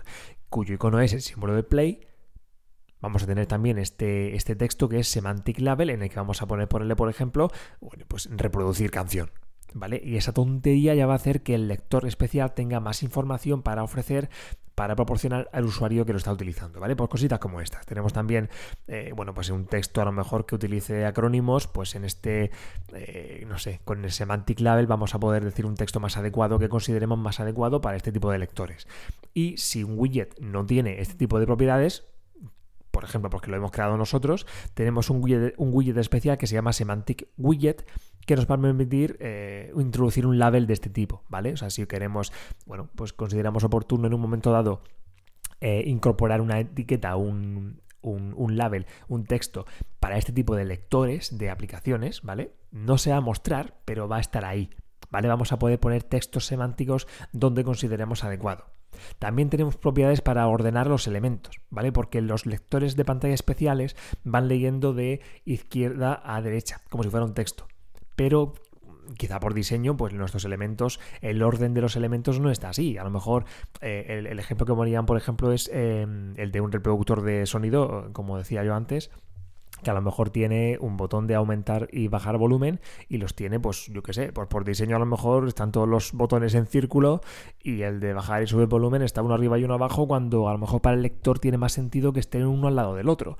cuyo 0.48 0.74
icono 0.74 1.00
es 1.00 1.12
el 1.12 1.20
símbolo 1.20 1.54
de 1.54 1.64
play, 1.64 2.06
vamos 3.00 3.22
a 3.24 3.26
tener 3.26 3.46
también 3.46 3.78
este, 3.78 4.36
este 4.36 4.54
texto 4.54 4.88
que 4.88 5.00
es 5.00 5.08
semantic 5.08 5.58
label, 5.58 5.90
en 5.90 6.02
el 6.02 6.10
que 6.10 6.16
vamos 6.16 6.42
a 6.42 6.46
poner, 6.46 6.68
ponerle, 6.68 6.94
por 6.94 7.10
ejemplo, 7.10 7.50
bueno, 7.80 8.04
pues 8.06 8.28
reproducir 8.30 8.90
canción. 8.90 9.30
¿Vale? 9.76 10.00
Y 10.04 10.16
esa 10.16 10.32
tontería 10.32 10.94
ya 10.94 11.06
va 11.06 11.14
a 11.14 11.16
hacer 11.16 11.42
que 11.42 11.56
el 11.56 11.66
lector 11.66 12.06
especial 12.06 12.54
tenga 12.54 12.78
más 12.78 13.02
información 13.02 13.62
para 13.62 13.82
ofrecer 13.82 14.30
para 14.74 14.96
proporcionar 14.96 15.48
al 15.52 15.64
usuario 15.64 16.04
que 16.04 16.12
lo 16.12 16.18
está 16.18 16.32
utilizando, 16.32 16.80
¿vale? 16.80 16.96
Pues 16.96 17.08
cositas 17.08 17.38
como 17.38 17.60
estas. 17.60 17.86
Tenemos 17.86 18.12
también, 18.12 18.48
eh, 18.88 19.12
bueno, 19.14 19.34
pues 19.34 19.50
un 19.50 19.66
texto 19.66 20.02
a 20.02 20.04
lo 20.04 20.12
mejor 20.12 20.46
que 20.46 20.54
utilice 20.54 21.06
acrónimos, 21.06 21.66
pues 21.68 21.94
en 21.94 22.04
este, 22.04 22.50
eh, 22.92 23.44
no 23.48 23.58
sé, 23.58 23.80
con 23.84 24.04
el 24.04 24.10
semantic 24.10 24.60
label 24.60 24.86
vamos 24.86 25.14
a 25.14 25.20
poder 25.20 25.44
decir 25.44 25.66
un 25.66 25.76
texto 25.76 26.00
más 26.00 26.16
adecuado 26.16 26.58
que 26.58 26.68
consideremos 26.68 27.18
más 27.18 27.40
adecuado 27.40 27.80
para 27.80 27.96
este 27.96 28.10
tipo 28.10 28.30
de 28.30 28.38
lectores. 28.38 28.88
Y 29.32 29.56
si 29.58 29.84
un 29.84 29.98
widget 29.98 30.38
no 30.40 30.66
tiene 30.66 31.00
este 31.00 31.14
tipo 31.14 31.38
de 31.38 31.46
propiedades, 31.46 32.04
por 32.90 33.04
ejemplo, 33.04 33.30
porque 33.30 33.50
lo 33.50 33.56
hemos 33.56 33.72
creado 33.72 33.96
nosotros, 33.96 34.46
tenemos 34.74 35.10
un 35.10 35.22
widget, 35.22 35.54
un 35.56 35.70
widget 35.72 35.96
especial 35.98 36.38
que 36.38 36.46
se 36.46 36.54
llama 36.54 36.72
Semantic 36.72 37.28
Widget, 37.36 37.84
que 38.26 38.36
nos 38.36 38.50
va 38.50 38.54
a 38.54 38.60
permitir 38.60 39.16
eh, 39.20 39.72
introducir 39.76 40.26
un 40.26 40.38
label 40.38 40.66
de 40.66 40.72
este 40.72 40.90
tipo, 40.90 41.22
¿vale? 41.28 41.52
O 41.52 41.56
sea, 41.56 41.70
si 41.70 41.86
queremos, 41.86 42.32
bueno, 42.66 42.88
pues 42.94 43.12
consideramos 43.12 43.64
oportuno 43.64 44.06
en 44.06 44.14
un 44.14 44.20
momento 44.20 44.52
dado 44.52 44.82
eh, 45.60 45.84
incorporar 45.86 46.40
una 46.40 46.60
etiqueta, 46.60 47.16
un, 47.16 47.80
un, 48.02 48.56
label, 48.56 48.86
un 49.08 49.24
texto 49.24 49.66
para 50.00 50.18
este 50.18 50.32
tipo 50.32 50.56
de 50.56 50.64
lectores 50.64 51.38
de 51.38 51.50
aplicaciones, 51.50 52.22
¿vale? 52.22 52.52
No 52.70 52.98
se 52.98 53.10
va 53.10 53.16
a 53.16 53.22
mostrar, 53.22 53.78
pero 53.84 54.08
va 54.08 54.18
a 54.18 54.20
estar 54.20 54.44
ahí, 54.44 54.70
¿vale? 55.10 55.28
Vamos 55.28 55.52
a 55.52 55.58
poder 55.58 55.80
poner 55.80 56.02
textos 56.02 56.46
semánticos 56.46 57.06
donde 57.32 57.64
consideremos 57.64 58.24
adecuado. 58.24 58.66
También 59.18 59.50
tenemos 59.50 59.76
propiedades 59.76 60.20
para 60.20 60.46
ordenar 60.46 60.86
los 60.86 61.06
elementos, 61.08 61.60
¿vale? 61.70 61.92
Porque 61.92 62.20
los 62.20 62.46
lectores 62.46 62.94
de 62.96 63.04
pantalla 63.04 63.34
especiales 63.34 63.96
van 64.22 64.48
leyendo 64.48 64.94
de 64.94 65.20
izquierda 65.44 66.22
a 66.24 66.40
derecha, 66.42 66.80
como 66.90 67.02
si 67.02 67.10
fuera 67.10 67.26
un 67.26 67.34
texto. 67.34 67.66
Pero 68.16 68.54
quizá 69.16 69.40
por 69.40 69.54
diseño, 69.54 69.96
pues 69.96 70.12
nuestros 70.12 70.44
elementos, 70.44 71.00
el 71.20 71.42
orden 71.42 71.74
de 71.74 71.80
los 71.80 71.96
elementos 71.96 72.40
no 72.40 72.50
está 72.50 72.70
así. 72.70 72.98
A 72.98 73.04
lo 73.04 73.10
mejor 73.10 73.44
eh, 73.80 74.24
el, 74.28 74.38
ejemplo 74.38 74.66
que 74.66 74.74
ponían, 74.74 75.06
por 75.06 75.16
ejemplo, 75.16 75.52
es 75.52 75.70
eh, 75.72 76.06
el 76.36 76.52
de 76.52 76.60
un 76.60 76.72
reproductor 76.72 77.22
de 77.22 77.46
sonido, 77.46 78.10
como 78.12 78.38
decía 78.38 78.64
yo 78.64 78.74
antes, 78.74 79.10
que 79.82 79.90
a 79.90 79.94
lo 79.94 80.02
mejor 80.02 80.30
tiene 80.30 80.78
un 80.80 80.96
botón 80.96 81.26
de 81.26 81.34
aumentar 81.34 81.88
y 81.92 82.08
bajar 82.08 82.38
volumen 82.38 82.80
y 83.08 83.18
los 83.18 83.34
tiene, 83.34 83.60
pues 83.60 83.86
yo 83.92 84.02
qué 84.02 84.12
sé, 84.12 84.32
por, 84.32 84.48
por 84.48 84.64
diseño 84.64 84.96
a 84.96 84.98
lo 84.98 85.06
mejor 85.06 85.46
están 85.46 85.72
todos 85.72 85.88
los 85.88 86.12
botones 86.12 86.54
en 86.54 86.66
círculo 86.66 87.20
y 87.62 87.82
el 87.82 88.00
de 88.00 88.14
bajar 88.14 88.42
y 88.42 88.46
subir 88.46 88.66
volumen 88.66 89.02
está 89.02 89.22
uno 89.22 89.34
arriba 89.34 89.58
y 89.58 89.64
uno 89.64 89.74
abajo 89.74 90.08
cuando 90.08 90.48
a 90.48 90.52
lo 90.52 90.58
mejor 90.58 90.80
para 90.80 90.96
el 90.96 91.02
lector 91.02 91.38
tiene 91.38 91.58
más 91.58 91.72
sentido 91.72 92.12
que 92.12 92.20
estén 92.20 92.46
uno 92.46 92.68
al 92.68 92.76
lado 92.76 92.94
del 92.94 93.08
otro. 93.08 93.36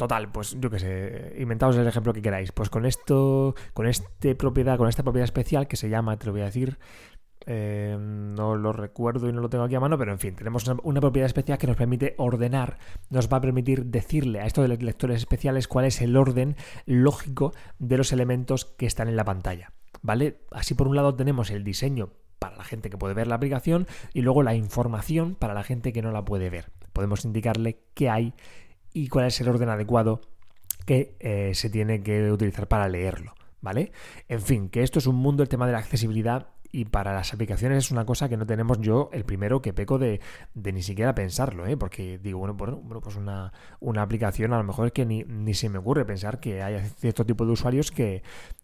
Total, 0.00 0.32
pues 0.32 0.56
yo 0.58 0.70
qué 0.70 0.78
sé, 0.78 1.36
inventaos 1.40 1.76
el 1.76 1.86
ejemplo 1.86 2.14
que 2.14 2.22
queráis. 2.22 2.52
Pues 2.52 2.70
con 2.70 2.86
esto, 2.86 3.54
con 3.74 3.86
este 3.86 4.34
propiedad, 4.34 4.78
con 4.78 4.88
esta 4.88 5.02
propiedad 5.02 5.24
especial 5.24 5.68
que 5.68 5.76
se 5.76 5.90
llama, 5.90 6.16
te 6.16 6.24
lo 6.24 6.32
voy 6.32 6.40
a 6.40 6.46
decir, 6.46 6.78
eh, 7.44 7.98
no 8.00 8.56
lo 8.56 8.72
recuerdo 8.72 9.28
y 9.28 9.32
no 9.34 9.42
lo 9.42 9.50
tengo 9.50 9.64
aquí 9.64 9.74
a 9.74 9.80
mano, 9.80 9.98
pero 9.98 10.10
en 10.10 10.18
fin, 10.18 10.34
tenemos 10.36 10.66
una, 10.66 11.00
propiedad 11.02 11.26
especial 11.26 11.58
que 11.58 11.66
nos 11.66 11.76
permite 11.76 12.14
ordenar, 12.16 12.78
nos 13.10 13.30
va 13.30 13.36
a 13.36 13.40
permitir 13.42 13.84
decirle 13.84 14.40
a 14.40 14.46
estos 14.46 14.66
lectores 14.66 15.18
especiales 15.18 15.68
cuál 15.68 15.84
es 15.84 16.00
el 16.00 16.16
orden 16.16 16.56
lógico 16.86 17.52
de 17.78 17.98
los 17.98 18.10
elementos 18.14 18.64
que 18.64 18.86
están 18.86 19.06
en 19.06 19.16
la 19.16 19.26
pantalla. 19.26 19.74
¿Vale? 20.00 20.40
Así 20.50 20.72
por 20.72 20.88
un 20.88 20.96
lado 20.96 21.14
tenemos 21.14 21.50
el 21.50 21.62
diseño 21.62 22.08
para 22.38 22.56
la 22.56 22.64
gente 22.64 22.88
que 22.88 22.96
puede 22.96 23.12
ver 23.12 23.26
la 23.26 23.34
aplicación 23.34 23.86
y 24.14 24.22
luego 24.22 24.42
la 24.42 24.54
información 24.54 25.34
para 25.34 25.52
la 25.52 25.62
gente 25.62 25.92
que 25.92 26.00
no 26.00 26.10
la 26.10 26.24
puede 26.24 26.48
ver. 26.48 26.72
Podemos 26.94 27.26
indicarle 27.26 27.82
qué 27.92 28.08
hay 28.08 28.32
y 28.92 29.08
cuál 29.08 29.26
es 29.26 29.40
el 29.40 29.48
orden 29.48 29.68
adecuado 29.68 30.20
que 30.86 31.16
eh, 31.20 31.52
se 31.54 31.70
tiene 31.70 32.02
que 32.02 32.30
utilizar 32.30 32.68
para 32.68 32.88
leerlo. 32.88 33.34
¿Vale? 33.62 33.92
En 34.28 34.40
fin, 34.40 34.70
que 34.70 34.82
esto 34.82 34.98
es 34.98 35.06
un 35.06 35.16
mundo, 35.16 35.42
el 35.42 35.50
tema 35.50 35.66
de 35.66 35.72
la 35.72 35.78
accesibilidad 35.78 36.48
y 36.72 36.86
para 36.86 37.12
las 37.12 37.34
aplicaciones 37.34 37.78
es 37.78 37.90
una 37.90 38.06
cosa 38.06 38.28
que 38.28 38.36
no 38.36 38.46
tenemos 38.46 38.80
yo 38.80 39.10
el 39.12 39.24
primero 39.24 39.60
que 39.60 39.72
peco 39.72 39.98
de, 39.98 40.20
ni 40.54 40.82
siquiera 40.82 41.14
pensarlo, 41.14 41.66
¿eh? 41.66 41.76
porque 41.76 42.18
digo, 42.18 42.38
bueno, 42.38 42.54
bueno 42.54 43.00
pues 43.00 43.16
una, 43.16 43.52
una, 43.80 44.02
aplicación 44.02 44.52
a 44.52 44.58
lo 44.58 44.64
mejor 44.64 44.86
es 44.86 44.92
que 44.92 45.04
ni, 45.04 45.24
ni, 45.24 45.52
se 45.54 45.68
me 45.68 45.78
ocurre 45.78 46.04
pensar 46.04 46.40
que 46.40 46.62
hay 46.62 46.80
cierto 46.98 47.26
tipo 47.26 47.44
de 47.44 47.52
usuarios 47.52 47.90
que, 47.90 48.22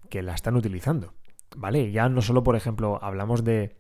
que 0.09 0.23
la 0.23 0.35
están 0.35 0.57
utilizando, 0.57 1.15
¿vale? 1.57 1.91
Ya 1.91 2.09
no 2.09 2.23
solo, 2.23 2.43
por 2.43 2.57
ejemplo, 2.57 2.99
hablamos 3.03 3.45
de 3.45 3.77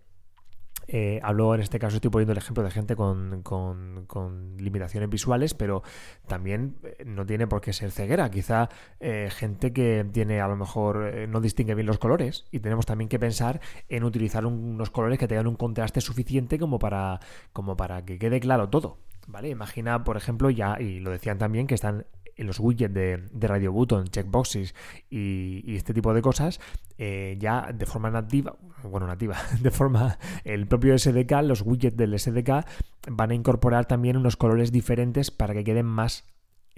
Eh, 0.88 1.20
hablo 1.22 1.55
en 1.55 1.61
este 1.61 1.79
caso, 1.79 1.96
estoy 1.96 2.11
poniendo 2.11 2.33
el 2.33 2.38
ejemplo 2.38 2.62
de 2.62 2.70
gente 2.70 2.96
con, 2.96 3.42
con, 3.42 4.57
limitaciones 4.57 5.09
visuales, 5.11 5.55
pero 5.55 5.83
también 6.27 6.77
eh, 6.83 7.05
no 7.05 7.27
tiene 7.27 7.46
por 7.46 7.61
qué 7.61 7.72
ser 7.72 7.90
ceguera. 7.90 8.31
Quizá 8.31 8.68
eh, 9.01 9.29
gente 9.31 9.72
que 9.72 10.07
tiene 10.12 10.40
a 10.40 10.49
lo 10.49 10.57
mejor 10.57 11.29
no 11.29 11.40
distingue 11.40 11.75
bien 11.75 11.87
los 11.87 11.99
colores 11.99 12.46
y 12.51 12.61
tenemos 12.61 12.87
también 12.87 13.09
que 13.09 13.18
pensar 13.18 13.61
en 13.88 14.05
utilizar 14.05 14.46
unos 14.46 14.90
colores 14.90 15.18
que 15.18 15.29
tengan 15.29 15.46
un 15.46 15.57
contraste 15.57 16.01
suficiente 16.01 16.59
como 16.59 16.79
para, 16.79 17.20
como 17.53 17.77
para 17.77 18.05
que 18.05 18.18
quede 18.18 18.40
claro 18.40 18.68
todo. 18.68 18.99
¿Vale? 19.29 19.49
Imagina, 19.49 20.05
por 20.05 20.16
ejemplo, 20.16 20.51
ya, 20.51 20.81
y 20.81 21.01
lo 21.01 21.11
decían 21.11 21.37
también, 21.37 21.66
que 21.66 21.75
están 21.75 22.07
los 22.37 22.61
widgets 22.61 22.94
de, 22.94 23.49
Radio 23.49 23.72
Button, 23.72 24.07
checkboxes 24.09 24.75
y, 25.11 25.75
este 25.75 25.94
tipo 25.94 26.12
de 26.12 26.22
cosas, 26.22 26.61
eh, 26.99 27.37
ya 27.38 27.72
de 27.72 27.87
forma 27.87 28.11
nativa, 28.11 28.57
bueno, 28.83 29.07
nativa, 29.07 29.37
de 29.61 29.70
forma, 29.70 30.18
el 30.44 30.66
propio 30.66 30.99
SDK, 30.99 31.42
los 31.42 31.62
widgets 31.62 31.96
del 31.96 32.18
SDK 32.18 32.66
van 33.09 33.31
a 33.31 33.35
incorporar 33.35 33.87
también 33.87 34.16
unos 34.16 34.37
colores 34.37 34.72
diferentes 34.72 35.31
para 35.31 35.55
que 35.55 35.64
queden 35.64 35.87
más 35.87 36.25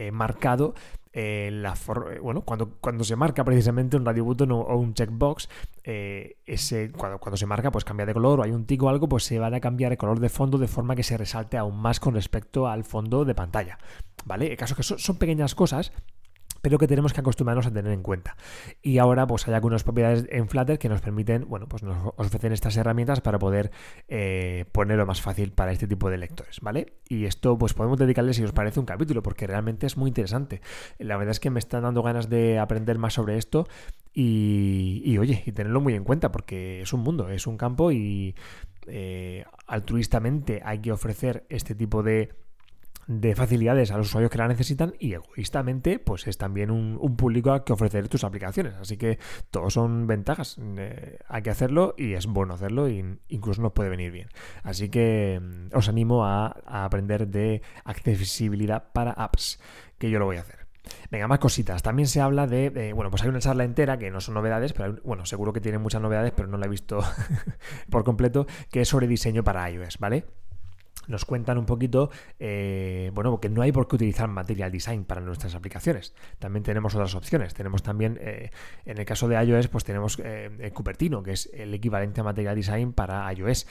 eh, 0.00 0.12
marcado 0.12 0.74
eh, 1.12 1.50
la 1.52 1.74
bueno, 2.22 2.42
cuando, 2.42 2.76
cuando 2.80 3.04
se 3.04 3.16
marca 3.16 3.44
precisamente 3.44 3.96
un 3.96 4.04
radio 4.04 4.24
button 4.24 4.52
o, 4.52 4.76
un 4.76 4.94
checkbox, 4.94 5.48
ese, 5.82 6.92
cuando, 6.92 7.18
cuando 7.18 7.36
se 7.36 7.46
marca, 7.46 7.70
pues 7.70 7.84
cambia 7.84 8.06
de 8.06 8.14
color 8.14 8.40
o 8.40 8.42
hay 8.42 8.50
un 8.50 8.66
tico 8.66 8.86
o 8.86 8.88
algo, 8.88 9.08
pues 9.08 9.24
se 9.24 9.38
va 9.38 9.46
a 9.48 9.60
cambiar 9.60 9.92
el 9.92 9.98
color 9.98 10.20
de 10.20 10.28
fondo 10.28 10.58
de 10.58 10.68
forma 10.68 10.94
que 10.96 11.02
se 11.02 11.16
resalte 11.16 11.56
aún 11.56 11.76
más 11.76 11.98
con 12.00 12.14
respecto 12.14 12.68
al 12.68 12.84
fondo 12.84 13.24
de 13.24 13.34
pantalla. 13.34 13.78
¿vale? 14.24 14.50
El 14.50 14.56
caso 14.56 14.76
que 14.76 14.82
son, 14.82 15.16
pequeñas 15.16 15.54
cosas 15.54 15.92
pero 16.60 16.78
que 16.78 16.86
tenemos 16.86 17.12
que 17.12 17.20
acostumbrarnos 17.20 17.66
a 17.66 17.70
tener 17.70 17.92
en 17.92 18.02
cuenta. 18.02 18.36
Y 18.82 18.98
ahora 18.98 19.26
pues 19.26 19.46
hay 19.48 19.54
algunas 19.54 19.84
propiedades 19.84 20.26
en 20.30 20.48
Flutter 20.48 20.78
que 20.78 20.88
nos 20.88 21.00
permiten, 21.00 21.46
bueno, 21.48 21.68
pues 21.68 21.82
nos 21.82 22.12
ofrecen 22.16 22.52
estas 22.52 22.76
herramientas 22.76 23.20
para 23.20 23.38
poder 23.38 23.70
eh, 24.08 24.64
ponerlo 24.72 25.06
más 25.06 25.20
fácil 25.20 25.52
para 25.52 25.72
este 25.72 25.86
tipo 25.86 26.10
de 26.10 26.18
lectores, 26.18 26.60
¿vale? 26.60 26.94
Y 27.08 27.24
esto 27.24 27.58
pues 27.58 27.74
podemos 27.74 27.98
dedicarle 27.98 28.34
si 28.34 28.44
os 28.44 28.52
parece 28.52 28.80
un 28.80 28.86
capítulo 28.86 29.22
porque 29.22 29.46
realmente 29.46 29.86
es 29.86 29.96
muy 29.96 30.08
interesante. 30.08 30.60
La 30.98 31.16
verdad 31.16 31.32
es 31.32 31.40
que 31.40 31.50
me 31.50 31.58
están 31.58 31.82
dando 31.82 32.02
ganas 32.02 32.28
de 32.28 32.58
aprender 32.58 32.98
más 32.98 33.14
sobre 33.14 33.36
esto 33.36 33.66
y, 34.12 35.16
oye, 35.18 35.44
y 35.46 35.52
tenerlo 35.52 35.80
muy 35.80 35.94
en 35.94 36.04
cuenta 36.04 36.32
porque 36.32 36.82
es 36.82 36.92
un 36.92 37.00
mundo, 37.00 37.28
es 37.28 37.46
un 37.46 37.56
campo 37.56 37.92
y 37.92 38.34
eh, 38.86 39.44
altruistamente 39.66 40.60
hay 40.64 40.80
que 40.80 40.92
ofrecer 40.92 41.46
este 41.48 41.74
tipo 41.74 42.02
de 42.02 42.30
de 43.08 43.34
facilidades 43.34 43.90
a 43.90 43.96
los 43.96 44.08
usuarios 44.08 44.30
que 44.30 44.36
la 44.36 44.46
necesitan 44.46 44.94
y 45.00 45.14
egoístamente 45.14 45.98
pues 45.98 46.26
es 46.26 46.36
también 46.36 46.70
un, 46.70 46.98
público 47.16 47.52
al 47.52 47.64
que 47.64 47.72
ofrecer 47.72 48.06
tus 48.08 48.22
aplicaciones. 48.22 48.74
Así 48.74 48.98
que 48.98 49.18
todos 49.50 49.72
son 49.72 50.06
ventajas. 50.06 50.58
Eh, 50.76 51.18
hay 51.26 51.42
que 51.42 51.50
hacerlo 51.50 51.94
y 51.96 52.12
es 52.12 52.26
bueno 52.26 52.54
hacerlo 52.54 52.86
e 52.86 53.18
incluso 53.28 53.62
nos 53.62 53.72
puede 53.72 53.88
venir 53.88 54.12
bien. 54.12 54.28
Así 54.62 54.90
que 54.90 55.40
mm, 55.40 55.76
os 55.76 55.88
animo 55.88 56.26
a, 56.26 56.48
aprender 56.66 57.28
de 57.28 57.62
accesibilidad 57.84 58.92
para 58.92 59.12
apps, 59.12 59.58
que 59.98 60.10
yo 60.10 60.18
lo 60.18 60.26
voy 60.26 60.36
a 60.36 60.42
hacer. 60.42 60.66
Venga, 61.10 61.28
más 61.28 61.38
cositas. 61.38 61.82
También 61.82 62.08
se 62.08 62.20
habla 62.20 62.46
de, 62.46 62.92
bueno, 62.94 63.10
pues 63.10 63.22
hay 63.22 63.30
una 63.30 63.40
charla 63.40 63.64
entera 63.64 63.98
que 63.98 64.10
no 64.10 64.20
son 64.20 64.34
novedades, 64.34 64.74
pero 64.74 64.98
bueno, 65.02 65.24
seguro 65.24 65.54
que 65.54 65.60
tiene 65.60 65.78
muchas 65.78 66.02
novedades, 66.02 66.32
pero 66.36 66.48
no 66.48 66.58
la 66.58 66.66
he 66.66 66.70
visto 66.70 67.00
por 67.90 68.04
completo, 68.04 68.46
que 68.70 68.82
es 68.82 68.88
sobre 68.88 69.06
diseño 69.06 69.44
para 69.44 69.70
iOS, 69.70 69.98
¿vale? 69.98 70.26
Nos 71.08 71.24
cuentan 71.24 71.58
un 71.58 71.66
poquito, 71.66 72.10
eh, 72.38 73.10
bueno, 73.14 73.40
que 73.40 73.48
no 73.48 73.62
hay 73.62 73.72
por 73.72 73.88
qué 73.88 73.96
utilizar 73.96 74.28
Material 74.28 74.70
Design 74.70 75.04
para 75.04 75.20
nuestras 75.20 75.54
aplicaciones. 75.54 76.14
También 76.38 76.62
tenemos 76.62 76.94
otras 76.94 77.14
opciones. 77.14 77.54
Tenemos 77.54 77.82
también, 77.82 78.18
eh, 78.20 78.50
en 78.84 78.98
el 78.98 79.04
caso 79.04 79.26
de 79.26 79.42
iOS, 79.42 79.68
pues 79.68 79.84
tenemos 79.84 80.20
eh, 80.22 80.70
Cupertino, 80.72 81.22
que 81.22 81.32
es 81.32 81.50
el 81.52 81.74
equivalente 81.74 82.20
a 82.20 82.24
Material 82.24 82.54
Design 82.54 82.92
para 82.92 83.32
iOS. 83.32 83.66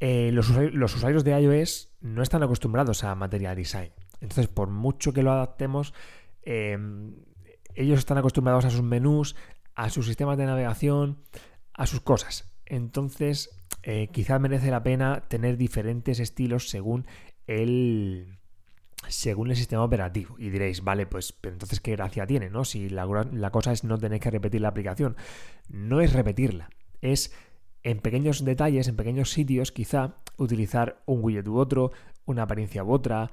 Los 0.00 0.48
usuarios, 0.50 1.24
de 1.24 1.40
iOS 1.40 1.90
no 2.00 2.22
están 2.22 2.42
acostumbrados 2.42 3.04
a 3.04 3.14
Material 3.14 3.56
Design. 3.56 3.90
Entonces, 4.20 4.48
por 4.48 4.68
mucho 4.68 5.12
que 5.12 5.22
lo 5.22 5.32
adaptemos, 5.32 5.94
ellos 6.44 7.98
están 7.98 8.18
acostumbrados 8.18 8.64
a 8.66 8.70
sus 8.70 8.82
menús, 8.82 9.34
a 9.74 9.88
sus 9.88 10.06
sistemas 10.06 10.36
de 10.36 10.44
navegación, 10.44 11.22
a 11.72 11.86
sus 11.86 12.00
cosas. 12.00 12.52
Entonces, 12.66 13.63
eh, 13.86 14.08
quizás 14.10 14.40
merece 14.40 14.70
la 14.70 14.82
pena 14.82 15.22
tener 15.28 15.56
diferentes 15.58 16.18
estilos 16.18 16.70
según 16.70 17.06
el 17.46 18.38
según 19.08 19.50
el 19.50 19.56
sistema 19.56 19.84
operativo. 19.84 20.36
Y 20.38 20.48
diréis, 20.48 20.82
vale, 20.82 21.06
pues 21.06 21.34
entonces 21.42 21.80
qué 21.80 21.92
gracia 21.92 22.26
tiene, 22.26 22.48
¿no? 22.48 22.64
Si 22.64 22.88
la, 22.88 23.04
la, 23.32 23.50
cosa 23.50 23.72
es 23.72 23.84
no 23.84 23.98
tener 23.98 24.18
que 24.18 24.30
repetir 24.30 24.62
la 24.62 24.68
aplicación. 24.68 25.16
No 25.68 26.00
es 26.00 26.14
repetirla, 26.14 26.70
es 27.02 27.34
en 27.82 27.98
pequeños 27.98 28.42
detalles, 28.44 28.88
en 28.88 28.96
pequeños 28.96 29.30
sitios, 29.30 29.72
quizá 29.72 30.16
utilizar 30.38 31.02
un 31.04 31.22
widget 31.22 31.46
u 31.46 31.58
otro, 31.58 31.92
una 32.24 32.44
apariencia 32.44 32.82
u 32.82 32.90
otra, 32.90 33.30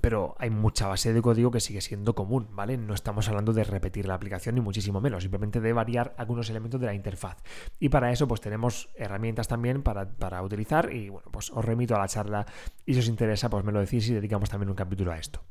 pero 0.00 0.34
hay 0.38 0.50
mucha 0.50 0.88
base 0.88 1.12
de 1.12 1.22
código 1.22 1.50
que 1.50 1.60
sigue 1.60 1.80
siendo 1.80 2.14
común, 2.14 2.48
¿vale? 2.52 2.76
No 2.76 2.94
estamos 2.94 3.28
hablando 3.28 3.52
de 3.52 3.64
repetir 3.64 4.06
la 4.06 4.14
aplicación 4.14 4.54
ni 4.54 4.60
muchísimo 4.60 5.00
menos, 5.00 5.22
simplemente 5.22 5.60
de 5.60 5.72
variar 5.72 6.14
algunos 6.18 6.50
elementos 6.50 6.80
de 6.80 6.86
la 6.86 6.94
interfaz. 6.94 7.38
Y 7.78 7.88
para 7.88 8.10
eso 8.12 8.26
pues 8.26 8.40
tenemos 8.40 8.90
herramientas 8.94 9.48
también 9.48 9.82
para, 9.82 10.42
utilizar 10.42 10.92
y 10.92 11.08
bueno, 11.08 11.30
pues 11.30 11.50
os 11.50 11.64
remito 11.64 11.94
a 11.94 11.98
la 11.98 12.08
charla 12.08 12.46
y 12.84 12.94
si 12.94 13.00
os 13.00 13.08
interesa 13.08 13.48
pues 13.48 13.64
me 13.64 13.72
lo 13.72 13.80
decís 13.80 14.08
y 14.08 14.14
dedicamos 14.14 14.50
también 14.50 14.70
un 14.70 14.76
capítulo 14.76 15.12
a 15.12 15.18
esto. 15.18 15.42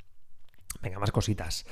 Venga, 0.82 0.98
más 0.98 1.12
cositas. 1.12 1.64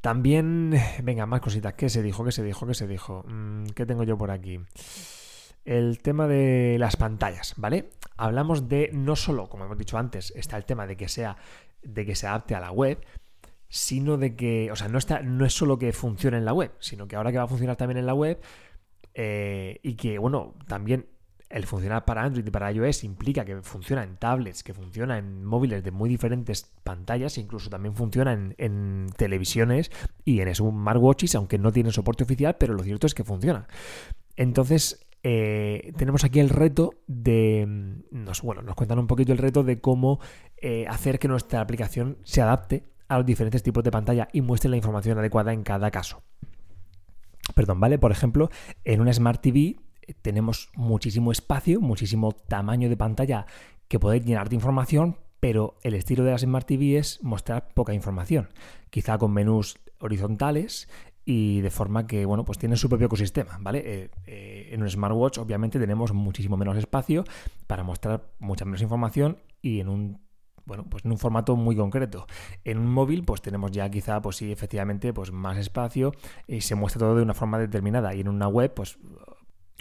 También, 0.00 0.74
venga, 1.02 1.26
más 1.26 1.40
cositas. 1.40 1.74
¿Qué 1.74 1.88
se 1.88 2.02
dijo? 2.02 2.24
¿Qué 2.24 2.32
se 2.32 2.42
dijo? 2.42 2.66
¿Qué 2.66 2.74
se 2.74 2.88
dijo? 2.88 3.24
Mm, 3.28 3.66
¿Qué 3.74 3.86
tengo 3.86 4.02
yo 4.02 4.18
por 4.18 4.30
aquí? 4.30 4.60
el 5.68 5.98
tema 5.98 6.26
de 6.26 6.76
las 6.78 6.96
pantallas, 6.96 7.52
¿vale? 7.58 7.90
Hablamos 8.16 8.70
de 8.70 8.88
no 8.94 9.16
solo, 9.16 9.50
como 9.50 9.66
hemos 9.66 9.76
dicho 9.76 9.98
antes, 9.98 10.32
está 10.34 10.56
el 10.56 10.64
tema 10.64 10.86
de 10.86 10.96
que 10.96 11.08
sea 11.08 11.36
de 11.82 12.06
que 12.06 12.14
se 12.14 12.26
adapte 12.26 12.54
a 12.54 12.60
la 12.60 12.70
web, 12.70 12.98
sino 13.68 14.16
de 14.16 14.34
que, 14.34 14.70
o 14.72 14.76
sea, 14.76 14.88
no, 14.88 14.98
está, 14.98 15.20
no 15.20 15.44
es 15.44 15.52
solo 15.52 15.78
que 15.78 15.92
funcione 15.92 16.38
en 16.38 16.44
la 16.44 16.52
web, 16.52 16.72
sino 16.78 17.06
que 17.06 17.16
ahora 17.16 17.32
que 17.32 17.38
va 17.38 17.44
a 17.44 17.48
funcionar 17.48 17.76
también 17.76 17.98
en 17.98 18.06
la 18.06 18.14
web 18.14 18.40
eh, 19.14 19.78
y 19.82 19.94
que, 19.94 20.18
bueno, 20.18 20.54
también 20.66 21.06
el 21.50 21.66
funcionar 21.66 22.04
para 22.04 22.22
Android 22.22 22.46
y 22.46 22.50
para 22.50 22.70
iOS 22.70 23.04
implica 23.04 23.44
que 23.44 23.62
funciona 23.62 24.02
en 24.02 24.16
tablets, 24.16 24.62
que 24.62 24.74
funciona 24.74 25.16
en 25.18 25.44
móviles 25.44 25.82
de 25.82 25.90
muy 25.90 26.08
diferentes 26.08 26.70
pantallas, 26.84 27.38
incluso 27.38 27.70
también 27.70 27.94
funciona 27.94 28.32
en, 28.32 29.06
televisiones 29.16 29.90
y 30.24 30.40
en 30.40 30.54
smartwatches, 30.54 31.34
aunque 31.34 31.58
no 31.58 31.72
tiene 31.72 31.90
soporte 31.90 32.24
oficial, 32.24 32.56
pero 32.58 32.74
lo 32.74 32.82
cierto 32.82 33.06
es 33.06 33.14
que 33.14 33.24
funciona. 33.24 33.66
Entonces, 34.36 35.06
eh, 35.30 35.92
tenemos 35.98 36.24
aquí 36.24 36.40
el 36.40 36.48
reto 36.48 36.94
de. 37.06 38.00
Nos, 38.10 38.40
bueno, 38.40 38.62
nos 38.62 38.74
cuentan 38.74 38.98
un 38.98 39.06
poquito 39.06 39.30
el 39.32 39.36
reto 39.36 39.62
de 39.62 39.78
cómo 39.78 40.20
eh, 40.56 40.86
hacer 40.88 41.18
que 41.18 41.28
nuestra 41.28 41.60
aplicación 41.60 42.16
se 42.22 42.40
adapte 42.40 42.84
a 43.08 43.18
los 43.18 43.26
diferentes 43.26 43.62
tipos 43.62 43.84
de 43.84 43.90
pantalla 43.90 44.28
y 44.32 44.40
muestre 44.40 44.70
la 44.70 44.78
información 44.78 45.18
adecuada 45.18 45.52
en 45.52 45.64
cada 45.64 45.90
caso. 45.90 46.22
Perdón, 47.54 47.78
¿vale? 47.78 47.98
Por 47.98 48.10
ejemplo, 48.10 48.48
en 48.84 49.02
una 49.02 49.12
Smart 49.12 49.42
TV 49.42 49.76
eh, 50.00 50.14
tenemos 50.22 50.70
muchísimo 50.74 51.30
espacio, 51.30 51.82
muchísimo 51.82 52.32
tamaño 52.32 52.88
de 52.88 52.96
pantalla 52.96 53.44
que 53.86 53.98
puede 53.98 54.20
llenar 54.20 54.48
de 54.48 54.54
información, 54.54 55.18
pero 55.40 55.76
el 55.82 55.92
estilo 55.92 56.24
de 56.24 56.30
las 56.30 56.40
Smart 56.40 56.66
TV 56.66 56.96
es 56.96 57.22
mostrar 57.22 57.68
poca 57.74 57.92
información. 57.92 58.48
Quizá 58.88 59.18
con 59.18 59.34
menús 59.34 59.78
horizontales 60.00 60.88
y 61.30 61.60
de 61.60 61.70
forma 61.70 62.06
que, 62.06 62.24
bueno, 62.24 62.46
pues 62.46 62.56
tiene 62.56 62.74
su 62.78 62.88
propio 62.88 63.04
ecosistema, 63.04 63.58
¿vale? 63.60 63.82
Eh, 63.84 64.10
eh, 64.24 64.70
en 64.72 64.80
un 64.80 64.88
smartwatch 64.88 65.36
obviamente 65.36 65.78
tenemos 65.78 66.14
muchísimo 66.14 66.56
menos 66.56 66.78
espacio 66.78 67.24
para 67.66 67.84
mostrar 67.84 68.30
mucha 68.38 68.64
menos 68.64 68.80
información 68.80 69.36
y 69.60 69.80
en 69.80 69.90
un 69.90 70.20
bueno, 70.64 70.86
pues 70.88 71.04
en 71.04 71.10
un 71.10 71.18
formato 71.18 71.54
muy 71.54 71.76
concreto. 71.76 72.26
En 72.64 72.78
un 72.78 72.86
móvil, 72.86 73.24
pues 73.24 73.42
tenemos 73.42 73.72
ya 73.72 73.90
quizá, 73.90 74.22
pues 74.22 74.36
sí, 74.36 74.52
efectivamente, 74.52 75.12
pues 75.12 75.30
más 75.30 75.58
espacio 75.58 76.12
y 76.46 76.62
se 76.62 76.74
muestra 76.74 77.00
todo 77.00 77.16
de 77.16 77.22
una 77.22 77.34
forma 77.34 77.58
determinada. 77.58 78.14
Y 78.14 78.20
en 78.20 78.28
una 78.28 78.48
web, 78.48 78.72
pues 78.74 78.98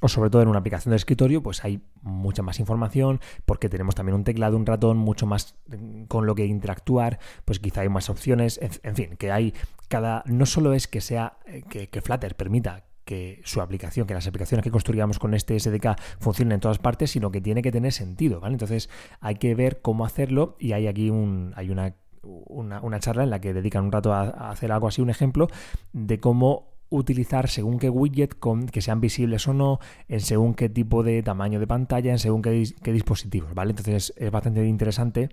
o 0.02 0.08
sobre 0.08 0.30
todo 0.30 0.42
en 0.44 0.48
una 0.48 0.60
aplicación 0.60 0.92
de 0.92 0.98
escritorio, 0.98 1.42
pues 1.42 1.64
hay 1.64 1.82
mucha 2.02 2.44
más 2.44 2.60
información, 2.60 3.20
porque 3.46 3.68
tenemos 3.68 3.96
también 3.96 4.16
un 4.16 4.24
teclado, 4.24 4.56
un 4.56 4.66
ratón, 4.66 4.98
mucho 4.98 5.26
más 5.26 5.56
mm, 5.68 6.04
con 6.04 6.26
lo 6.26 6.36
que 6.36 6.46
interactuar, 6.46 7.20
pues 7.46 7.60
quizá 7.60 7.82
hay 7.82 7.90
más 7.90 8.10
opciones, 8.10 8.60
en, 8.62 8.96
fin, 8.96 9.16
que 9.18 9.32
hay 9.32 9.54
cada, 9.88 10.23
no 10.26 10.45
solo 10.45 10.73
es 10.73 10.88
que 10.88 11.02
sea, 11.02 11.38
eh, 11.45 11.63
que, 11.69 12.02
Flutter 12.02 12.36
permita 12.36 12.86
que 13.06 13.41
su 13.45 13.62
aplicación, 13.62 14.06
que 14.06 14.13
las 14.13 14.28
aplicaciones 14.28 14.63
que 14.63 14.71
construyamos 14.71 15.17
con 15.17 15.34
este 15.34 15.58
SDK 15.60 15.97
funcionen 16.19 16.54
en 16.54 16.60
todas 16.60 16.80
partes, 16.80 17.12
sino 17.12 17.32
que 17.32 17.39
tiene 17.39 17.62
que 17.62 17.71
tener 17.71 17.93
sentido, 17.93 18.41
¿vale? 18.41 18.54
Entonces 18.54 18.89
hay 19.21 19.36
que 19.36 19.56
ver 19.56 19.82
cómo 19.82 20.06
hacerlo 20.06 20.58
y 20.60 20.73
hay 20.73 20.88
aquí 20.88 21.10
un, 21.10 21.54
hay 21.56 21.69
una, 21.69 21.95
una, 22.21 23.00
charla 23.00 23.23
en 23.23 23.30
la 23.30 23.39
que 23.39 23.54
dedican 23.54 23.86
un 23.86 23.91
rato 23.93 24.13
a 24.13 24.50
hacer 24.50 24.73
algo 24.73 24.89
así, 24.89 25.02
un 25.02 25.10
ejemplo 25.10 25.47
de 25.93 26.19
cómo 26.19 26.78
utilizar 26.89 27.50
según 27.50 27.80
qué 27.80 27.89
widget 27.89 28.38
con, 28.39 28.67
que 28.67 28.82
sean 28.82 29.02
visibles 29.02 29.47
o 29.47 29.54
no, 29.54 29.80
en 30.08 30.21
según 30.21 30.54
qué 30.54 30.69
tipo 30.69 31.04
de 31.04 31.21
tamaño 31.23 31.60
de 31.60 31.67
pantalla, 31.67 32.12
en 32.12 32.19
según 32.19 32.41
qué, 32.41 32.52
dispositivos, 32.52 33.54
¿vale? 33.54 33.71
Entonces 33.71 34.13
es 34.15 34.32
bastante 34.32 34.65
interesante 34.65 35.30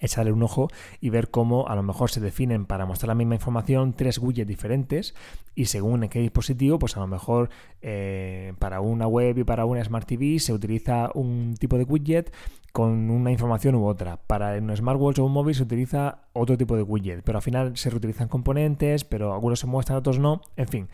echarle 0.00 0.32
un 0.32 0.42
ojo 0.42 0.68
y 1.00 1.10
ver 1.10 1.30
cómo 1.30 1.68
a 1.68 1.74
lo 1.74 1.82
mejor 1.82 2.10
se 2.10 2.20
definen 2.20 2.66
para 2.66 2.86
mostrar 2.86 3.08
la 3.08 3.14
misma 3.14 3.34
información 3.34 3.94
tres 3.94 4.18
widgets 4.18 4.48
diferentes 4.48 5.14
y 5.54 5.66
según 5.66 6.04
en 6.04 6.10
qué 6.10 6.20
dispositivo, 6.20 6.78
pues 6.78 6.96
a 6.96 7.00
lo 7.00 7.06
mejor 7.06 7.50
eh, 7.82 8.52
para 8.58 8.80
una 8.80 9.06
web 9.06 9.38
y 9.38 9.44
para 9.44 9.64
una 9.64 9.82
Smart 9.84 10.06
TV 10.06 10.38
se 10.38 10.52
utiliza 10.52 11.10
un 11.14 11.54
tipo 11.58 11.78
de 11.78 11.84
widget 11.84 12.32
con 12.76 13.10
una 13.10 13.32
información 13.32 13.74
u 13.74 13.86
otra. 13.86 14.18
Para 14.18 14.58
un 14.58 14.76
smartwatch 14.76 15.18
o 15.20 15.24
un 15.24 15.32
móvil 15.32 15.54
se 15.54 15.62
utiliza 15.62 16.18
otro 16.34 16.58
tipo 16.58 16.76
de 16.76 16.82
widget, 16.82 17.22
pero 17.24 17.38
al 17.38 17.42
final 17.42 17.74
se 17.74 17.88
reutilizan 17.88 18.28
componentes, 18.28 19.02
pero 19.02 19.32
algunos 19.32 19.60
se 19.60 19.66
muestran, 19.66 19.96
otros 19.96 20.18
no. 20.18 20.42
En 20.56 20.68
fin, 20.68 20.88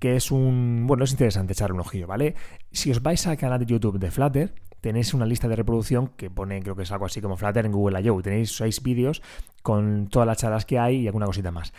que 0.00 0.16
es 0.16 0.32
un... 0.32 0.86
Bueno, 0.88 1.04
es 1.04 1.12
interesante 1.12 1.52
echarle 1.52 1.74
un 1.74 1.80
ojillo, 1.80 2.08
¿vale? 2.08 2.34
Si 2.72 2.90
os 2.90 3.02
vais 3.04 3.24
al 3.28 3.36
canal 3.36 3.60
de 3.60 3.66
YouTube 3.66 4.00
de 4.00 4.10
Flutter, 4.10 4.52
tenéis 4.80 5.14
una 5.14 5.26
lista 5.26 5.48
de 5.48 5.56
reproducción 5.56 6.08
que 6.08 6.30
pone, 6.30 6.62
creo 6.62 6.76
que 6.76 6.82
es 6.82 6.92
algo 6.92 7.06
así 7.06 7.20
como 7.20 7.36
Flutter 7.36 7.66
en 7.66 7.72
Google 7.72 8.00
I.O. 8.00 8.22
Tenéis 8.22 8.56
seis 8.56 8.82
vídeos 8.82 9.22
con 9.62 10.08
todas 10.08 10.26
las 10.26 10.38
charlas 10.38 10.64
que 10.64 10.78
hay 10.78 10.96
y 10.96 11.06
alguna 11.06 11.26
cosita 11.26 11.50
más. 11.50 11.72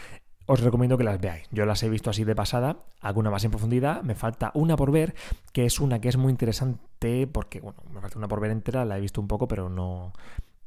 Os 0.45 0.61
recomiendo 0.61 0.97
que 0.97 1.03
las 1.03 1.21
veáis. 1.21 1.47
Yo 1.51 1.65
las 1.65 1.83
he 1.83 1.89
visto 1.89 2.09
así 2.09 2.23
de 2.23 2.35
pasada, 2.35 2.77
alguna 3.01 3.29
más 3.29 3.43
en 3.43 3.51
profundidad. 3.51 4.01
Me 4.01 4.15
falta 4.15 4.51
una 4.55 4.75
por 4.75 4.91
ver, 4.91 5.13
que 5.53 5.65
es 5.65 5.79
una 5.79 6.01
que 6.01 6.09
es 6.09 6.17
muy 6.17 6.31
interesante 6.31 7.27
porque, 7.27 7.61
bueno, 7.61 7.83
me 7.93 8.01
falta 8.01 8.17
una 8.17 8.27
por 8.27 8.39
ver 8.39 8.49
entera, 8.49 8.83
la 8.83 8.97
he 8.97 9.01
visto 9.01 9.21
un 9.21 9.27
poco, 9.27 9.47
pero 9.47 9.69
no 9.69 10.11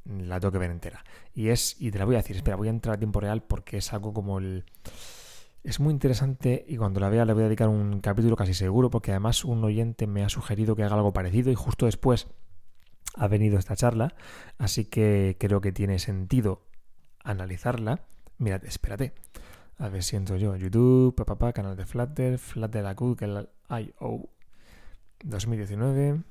la 0.05 0.41
tengo 0.41 0.53
que 0.53 0.59
ver 0.59 0.71
entera. 0.71 1.05
Y 1.35 1.49
es, 1.49 1.81
y 1.81 1.91
te 1.91 1.99
la 1.99 2.05
voy 2.05 2.15
a 2.15 2.19
decir, 2.19 2.37
espera, 2.37 2.57
voy 2.57 2.69
a 2.69 2.71
entrar 2.71 2.97
a 2.97 2.99
tiempo 2.99 3.21
real 3.21 3.43
porque 3.43 3.79
es 3.79 3.93
algo 3.93 4.13
como 4.13 4.39
el... 4.39 4.65
Es 5.63 5.79
muy 5.79 5.93
interesante 5.93 6.65
y 6.67 6.77
cuando 6.77 6.99
la 6.99 7.09
vea 7.09 7.25
le 7.25 7.35
voy 7.35 7.43
a 7.43 7.47
dedicar 7.47 7.69
un 7.69 8.01
capítulo 8.01 8.35
casi 8.35 8.53
seguro 8.53 8.91
porque 8.91 9.13
además 9.13 9.45
un 9.45 9.63
oyente 9.63 10.09
me 10.09 10.25
ha 10.25 10.29
sugerido 10.29 10.75
que 10.75 10.83
haga 10.83 10.97
algo 10.97 11.13
parecido 11.13 11.53
y 11.53 11.55
justo 11.55 11.87
después 11.87 12.27
ha 13.15 13.29
venido 13.29 13.59
esta 13.59 13.77
charla, 13.77 14.15
así 14.59 14.87
que 14.87 15.37
creo 15.39 15.61
que 15.61 15.71
tiene 15.71 15.99
sentido 15.99 16.63
analizarla. 17.23 18.01
Mirad, 18.39 18.65
espérate. 18.65 19.13
A 19.79 19.89
ver 19.89 20.03
si 20.03 20.17
entro 20.17 20.37
yo. 20.37 20.57
YouTube, 20.57 21.15
papá, 21.15 21.53
canal 21.53 21.77
de 21.77 21.87
Flutter, 21.87 22.39
Flutter 22.39 22.87
a 22.87 22.95
Google 22.95 23.49
I.O. 23.71 24.31
2019. 25.25 26.23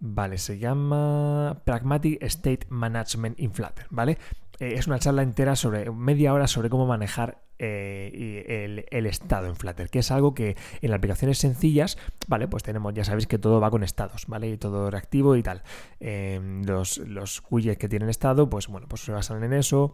Vale, 0.00 0.38
se 0.38 0.58
llama 0.58 1.62
Pragmatic 1.64 2.22
State 2.22 2.66
Management 2.68 3.40
in 3.40 3.52
Flutter, 3.52 3.86
¿vale? 3.90 4.18
Eh, 4.60 4.74
es 4.76 4.86
una 4.86 4.98
charla 4.98 5.22
entera 5.22 5.56
sobre 5.56 5.90
media 5.90 6.32
hora 6.32 6.46
sobre 6.46 6.70
cómo 6.70 6.86
manejar 6.86 7.42
eh, 7.58 8.84
el, 8.90 9.06
estado 9.06 9.48
en 9.48 9.56
Flutter, 9.56 9.90
que 9.90 9.98
es 10.00 10.10
algo 10.10 10.34
que 10.34 10.56
en 10.80 10.90
las 10.90 10.98
aplicaciones 10.98 11.38
sencillas, 11.38 11.98
vale, 12.28 12.46
pues 12.46 12.62
tenemos, 12.62 12.94
ya 12.94 13.04
sabéis 13.04 13.26
que 13.26 13.38
todo 13.38 13.60
va 13.60 13.70
con 13.70 13.82
estados, 13.82 14.26
¿vale? 14.26 14.48
Y 14.48 14.56
todo 14.56 14.90
reactivo 14.90 15.36
y 15.36 15.42
tal. 15.42 15.62
Em, 16.00 16.64
los, 16.64 16.98
los 16.98 17.42
widgets 17.50 17.78
que 17.78 17.88
tienen 17.88 18.08
estado, 18.08 18.48
pues 18.48 18.68
bueno, 18.68 18.86
pues 18.88 19.02
se 19.02 19.12
basan 19.12 19.42
en 19.42 19.52
eso. 19.52 19.92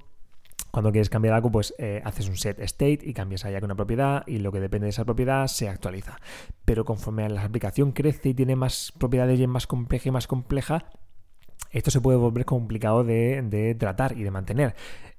Cuando 0.71 0.91
quieres 0.91 1.09
cambiar 1.09 1.35
algo, 1.35 1.53
pues 1.53 1.73
eh, 1.79 2.03
haces 2.05 2.29
un 2.29 2.37
set 2.37 2.59
state 2.59 2.99
y 3.03 3.15
cambias 3.15 3.45
allá 3.45 3.61
con 3.61 3.69
una 3.69 3.77
propiedad 3.77 4.25
y 4.27 4.39
lo 4.39 4.51
que 4.51 4.59
depende 4.59 4.87
de 4.87 4.91
esa 4.91 5.05
propiedad 5.05 5.47
se 5.47 5.69
actualiza. 5.69 6.19
Pero 6.65 6.85
conforme 6.85 7.29
la 7.29 7.45
aplicación 7.45 7.93
crece 7.93 8.31
y 8.31 8.35
tiene 8.35 8.57
más 8.57 8.93
propiedades 8.99 9.39
y 9.39 9.45
es 9.45 9.49
más 9.49 9.69
compleja 9.69 10.09
y 10.09 10.13
más 10.13 10.27
compleja, 10.27 10.87
esto 11.75 11.91
se 11.91 12.01
puede 12.01 12.17
volver 12.17 12.45
complicado 12.45 13.05
de, 13.05 13.77
tratar 13.79 14.17
y 14.17 14.23
de 14.23 14.31
mantener. 14.31 14.75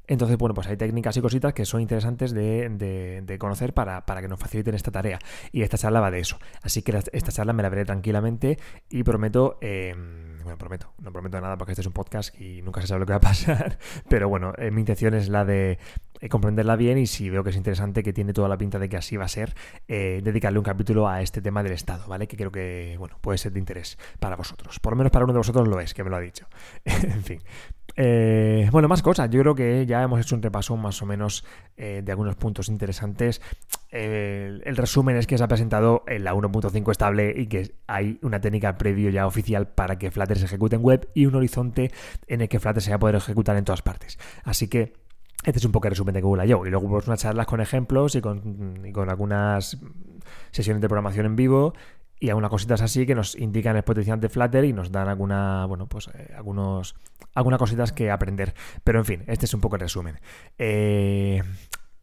Entonces, 0.08 0.38
bueno, 0.38 0.54
pues 0.54 0.68
hay 0.68 0.78
técnicas 0.78 1.18
y 1.18 1.22
cositas 1.22 1.54
que 1.54 1.66
son 1.66 1.82
interesantes 1.82 2.32
de, 2.34 3.38
conocer 3.40 3.74
para, 3.74 4.04
que 4.22 4.28
nos 4.28 4.40
faciliten 4.40 4.74
esta 4.76 4.92
tarea. 4.92 5.20
Y 5.52 5.64
esta 5.64 5.78
charla 5.78 6.00
va 6.00 6.12
de 6.12 6.20
eso. 6.20 6.40
Así 6.62 6.82
que 6.82 6.98
esta 7.12 7.32
charla 7.32 7.54
me 7.54 7.64
la 7.64 7.70
veré 7.70 7.86
tranquilamente 7.86 8.58
y 8.90 9.04
prometo... 9.04 9.58
Em, 9.62 10.36
bueno, 10.46 10.60
prometo, 10.60 10.94
no 11.02 11.12
prometo 11.12 11.42
nada 11.42 11.58
porque 11.58 11.72
este 11.72 11.82
es 11.82 11.88
un 11.88 11.94
podcast 11.94 12.40
y 12.40 12.62
nunca 12.62 12.80
se 12.80 12.86
sabe 12.86 13.00
lo 13.00 13.08
que 13.08 13.14
va 13.14 13.18
a 13.18 13.20
pasar, 13.22 13.80
pero 14.08 14.30
bueno, 14.30 14.54
eh, 14.60 14.70
mi 14.70 14.82
intención 14.82 15.16
es 15.16 15.28
la 15.28 15.44
de 15.44 15.80
eh, 16.26 16.30
comprenderla 16.30 16.76
bien 16.76 16.98
y 16.98 17.06
si 17.06 17.30
veo 17.30 17.44
que 17.44 17.52
es 17.52 17.56
interesante, 17.56 18.02
que 18.02 18.12
tiene 18.12 18.34
toda 18.34 18.50
la 18.50 18.58
pinta 18.58 18.80
de 18.80 18.90
que 18.90 18.98
así 18.98 19.16
va 19.16 19.26
a 19.26 19.28
ser, 19.28 19.54
eh, 19.88 20.22
dedicarle 20.24 20.58
un 20.58 20.66
capítulo 20.66 21.08
a 21.08 21.22
este 21.22 21.42
tema 21.42 21.62
del 21.62 21.74
Estado, 21.74 22.08
¿vale? 22.08 22.28
Que 22.28 22.36
creo 22.36 22.52
que, 22.52 22.96
bueno, 22.98 23.18
puede 23.22 23.38
ser 23.38 23.52
de 23.54 23.60
interés 23.60 23.98
para 24.20 24.36
vosotros. 24.36 24.80
Por 24.80 24.94
lo 24.94 24.98
menos 24.98 25.12
para 25.12 25.26
uno 25.26 25.34
de 25.34 25.40
vosotros 25.40 25.68
lo 25.68 25.80
es, 25.80 25.94
que 25.94 26.04
me 26.04 26.10
lo 26.10 26.16
ha 26.16 26.20
dicho. 26.20 26.48
en 26.86 27.24
fin. 27.24 27.42
Eh, 27.96 28.68
bueno, 28.72 28.88
más 28.88 29.04
cosas. 29.04 29.30
Yo 29.30 29.40
creo 29.42 29.54
que 29.54 29.86
ya 29.86 30.02
hemos 30.02 30.20
hecho 30.20 30.36
un 30.36 30.42
repaso 30.42 30.76
más 30.76 31.02
o 31.02 31.06
menos 31.06 31.46
de 31.78 32.10
algunos 32.10 32.36
puntos 32.36 32.70
interesantes. 32.70 33.42
el 33.92 34.78
resumen 34.78 35.18
es 35.18 35.28
que 35.28 35.38
se 35.38 35.44
ha 35.44 35.48
presentado 35.48 36.04
en 36.08 36.24
la 36.24 36.34
1.5 36.34 36.92
estable 36.92 37.34
y 37.36 37.48
que 37.48 37.76
hay 37.86 38.18
una 38.22 38.42
técnica 38.42 38.78
previo 38.78 39.10
ya 39.10 39.28
oficial 39.28 39.68
para 39.68 39.98
que 39.98 40.10
Flutter 40.10 40.40
se 40.40 40.46
ejecute 40.46 40.78
en 40.78 40.84
web 40.84 41.10
y 41.14 41.26
un 41.26 41.36
horizonte 41.36 41.92
en 42.28 42.42
el 42.42 42.50
que 42.50 42.60
Flutter 42.60 42.82
se 42.82 42.90
va 42.90 42.96
a 42.96 43.00
poder 43.00 43.16
ejecutar 43.16 43.56
en 43.58 43.66
todas 43.66 43.82
partes. 43.82 44.18
Así 44.44 44.68
que 44.68 45.05
este 45.46 45.60
es 45.60 45.66
un 45.66 45.72
poco 45.72 45.88
el 45.88 45.92
resumen 45.92 46.14
de 46.14 46.22
Google 46.22 46.46
I.O. 46.48 46.66
Y 46.66 46.70
luego 46.70 46.90
pues 46.90 47.08
unas 47.08 47.22
charlas 47.22 47.46
con 47.46 47.62
ejemplos 47.62 48.16
y 48.16 48.22
con, 48.22 48.82
algunas 49.08 49.78
sesiones 50.52 50.82
de 50.82 50.88
programación 50.88 51.28
en 51.28 51.36
vivo 51.36 51.74
y 52.20 52.30
algunas 52.30 52.50
cositas 52.50 52.82
así 52.82 53.06
que 53.06 53.14
nos 53.14 53.36
indican 53.36 53.76
el 53.76 53.84
potencial 53.84 54.20
de 54.20 54.30
Flutter 54.30 54.66
y 54.66 54.74
nos 54.74 54.92
dan 54.92 55.08
alguna, 55.08 55.66
bueno, 55.66 55.88
pues 55.88 56.10
eh, 56.14 56.34
algunos, 56.36 56.96
algunas 57.34 57.60
cositas 57.60 57.92
que 57.92 58.10
aprender. 58.10 58.56
Pero 58.84 59.00
en 59.00 59.06
fin, 59.06 59.24
este 59.28 59.46
es 59.46 59.54
un 59.54 59.62
poco 59.62 59.76
el 59.76 59.82
resumen. 59.82 60.20
Eh, 60.58 61.44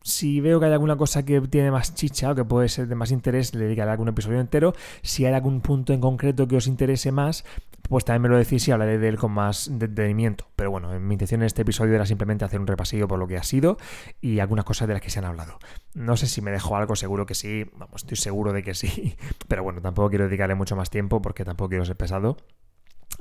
si 0.03 0.41
veo 0.41 0.61
que 0.61 0.67
hay 0.67 0.73
alguna 0.73 0.97
cosa 0.97 1.25
que 1.25 1.41
tiene 1.43 1.71
más 1.71 1.95
chicha 1.95 2.33
o 2.33 2.35
que 2.35 2.45
puede 2.45 2.69
ser 2.69 2.89
de 2.89 2.95
más 2.95 3.11
interés, 3.11 3.55
le 3.55 3.65
dedicaré 3.65 3.91
algún 3.91 4.09
episodio 4.09 4.41
entero. 4.41 4.75
Si 5.03 5.25
hay 5.27 5.35
algún 5.35 5.61
punto 5.61 5.93
en 5.93 6.01
concreto 6.01 6.49
que 6.49 6.57
os 6.57 6.67
interese 6.67 7.13
más, 7.13 7.45
pues 7.89 8.05
también 8.05 8.23
me 8.23 8.29
lo 8.29 8.39
decís 8.39 8.67
y 8.69 8.71
hablaré 8.71 8.99
de 8.99 9.09
él 9.09 9.19
con 9.19 9.33
más 9.33 9.69
detenimiento. 9.73 10.47
Pero 10.57 10.71
bueno, 10.71 10.99
mi 10.99 11.15
intención 11.15 11.43
en 11.43 11.47
este 11.47 11.63
episodio 11.63 11.95
era 11.95 12.07
simplemente 12.07 12.45
hacer 12.45 12.61
un 12.61 12.67
repasillo 12.67 13.09
por 13.09 13.19
lo 13.19 13.27
que 13.27 13.37
ha 13.37 13.43
sido 13.43 13.77
y 14.21 14.39
algunas 14.41 14.65
cosas 14.65 14.89
de 14.89 14.95
las 14.95 15.03
que 15.03 15.11
se 15.11 15.19
han 15.19 15.25
hablado. 15.25 15.59
No 15.95 16.17
sé 16.17 16.27
si 16.27 16.41
me 16.41 16.51
dejo 16.51 16.77
algo, 16.77 16.97
seguro 16.97 17.27
que 17.27 17.35
sí, 17.35 17.67
vamos, 17.77 18.03
estoy 18.03 18.17
seguro 18.17 18.53
de 18.53 18.63
que 18.63 18.75
sí. 18.75 19.17
Pero 19.49 19.63
bueno, 19.63 19.81
tampoco 19.81 20.09
quiero 20.09 20.25
dedicarle 20.25 20.55
mucho 20.55 20.77
más 20.77 20.91
tiempo 20.91 21.21
porque 21.21 21.45
tampoco 21.45 21.71
quiero 21.71 21.85
ser 21.85 21.97
pesado. 21.97 22.37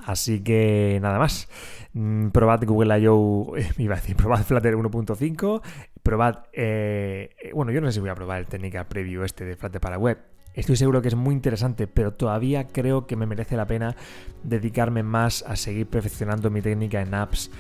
Así 0.05 0.41
que 0.41 0.99
nada 1.01 1.19
más. 1.19 1.47
Mm, 1.93 2.29
probad 2.29 2.63
Google 2.65 2.99
I.O. 2.99 3.53
iba 3.77 3.95
a 3.95 3.99
decir, 3.99 4.15
probad 4.15 4.43
Flutter 4.43 4.75
1.5. 4.75 5.61
Probad. 6.03 6.39
Eh, 6.53 7.51
bueno, 7.53 7.71
yo 7.71 7.81
no 7.81 7.87
sé 7.87 7.93
si 7.93 7.99
voy 7.99 8.09
a 8.09 8.15
probar 8.15 8.39
el 8.39 8.47
técnica 8.47 8.87
preview 8.87 9.23
este 9.23 9.45
de 9.45 9.55
Flutter 9.55 9.81
para 9.81 9.97
web. 9.97 10.17
Estoy 10.53 10.75
seguro 10.75 11.01
que 11.01 11.07
es 11.07 11.15
muy 11.15 11.33
interesante, 11.33 11.87
pero 11.87 12.13
todavía 12.13 12.67
creo 12.67 13.07
que 13.07 13.15
me 13.15 13.25
merece 13.25 13.55
la 13.55 13.65
pena 13.67 13.95
dedicarme 14.43 15.01
más 15.01 15.45
a 15.47 15.55
seguir 15.55 15.87
perfeccionando 15.87 16.49
mi 16.49 16.61
técnica 16.61 17.01
en 17.01 17.13
apps. 17.13 17.51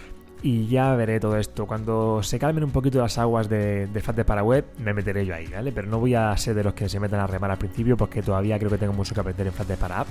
Y 0.43 0.67
ya 0.67 0.95
veré 0.95 1.19
todo 1.19 1.37
esto. 1.37 1.67
Cuando 1.67 2.23
se 2.23 2.39
calmen 2.39 2.63
un 2.63 2.71
poquito 2.71 2.99
las 2.99 3.17
aguas 3.19 3.47
de, 3.47 3.87
de 3.87 4.01
Flutter 4.01 4.25
para 4.25 4.43
web, 4.43 4.65
me 4.79 4.93
meteré 4.93 5.25
yo 5.25 5.35
ahí, 5.35 5.45
¿vale? 5.47 5.71
Pero 5.71 5.87
no 5.87 5.99
voy 5.99 6.15
a 6.15 6.35
ser 6.35 6.55
de 6.55 6.63
los 6.63 6.73
que 6.73 6.89
se 6.89 6.99
metan 6.99 7.19
a 7.19 7.27
remar 7.27 7.51
al 7.51 7.59
principio 7.59 7.95
porque 7.95 8.23
todavía 8.23 8.57
creo 8.57 8.71
que 8.71 8.79
tengo 8.79 8.93
mucho 8.93 9.13
que 9.13 9.19
aprender 9.19 9.47
en 9.47 9.53
Flutter 9.53 9.77
para 9.77 10.01
app. 10.01 10.07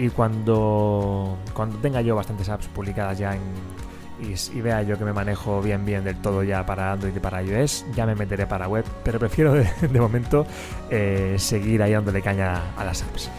Y 0.00 0.08
cuando, 0.08 1.36
cuando 1.52 1.76
tenga 1.76 2.00
yo 2.00 2.16
bastantes 2.16 2.48
apps 2.48 2.68
publicadas 2.68 3.18
ya 3.18 3.34
en, 3.34 3.42
y, 4.18 4.60
vea 4.62 4.82
yo 4.82 4.96
que 4.96 5.04
me 5.04 5.12
manejo 5.12 5.60
bien 5.60 5.84
bien 5.84 6.04
del 6.04 6.16
todo 6.16 6.42
ya 6.42 6.64
para 6.64 6.92
Android 6.92 7.14
y 7.14 7.20
para 7.20 7.42
iOS, 7.42 7.84
ya 7.94 8.06
me 8.06 8.14
meteré 8.14 8.46
para 8.46 8.66
web, 8.66 8.82
pero 9.04 9.18
prefiero 9.18 9.52
de, 9.52 9.68
momento 10.00 10.46
eh, 10.88 11.34
seguir 11.38 11.82
ahí 11.82 11.92
dándole 11.92 12.22
caña 12.22 12.72
a 12.78 12.84
las 12.84 13.02
apps. 13.02 13.30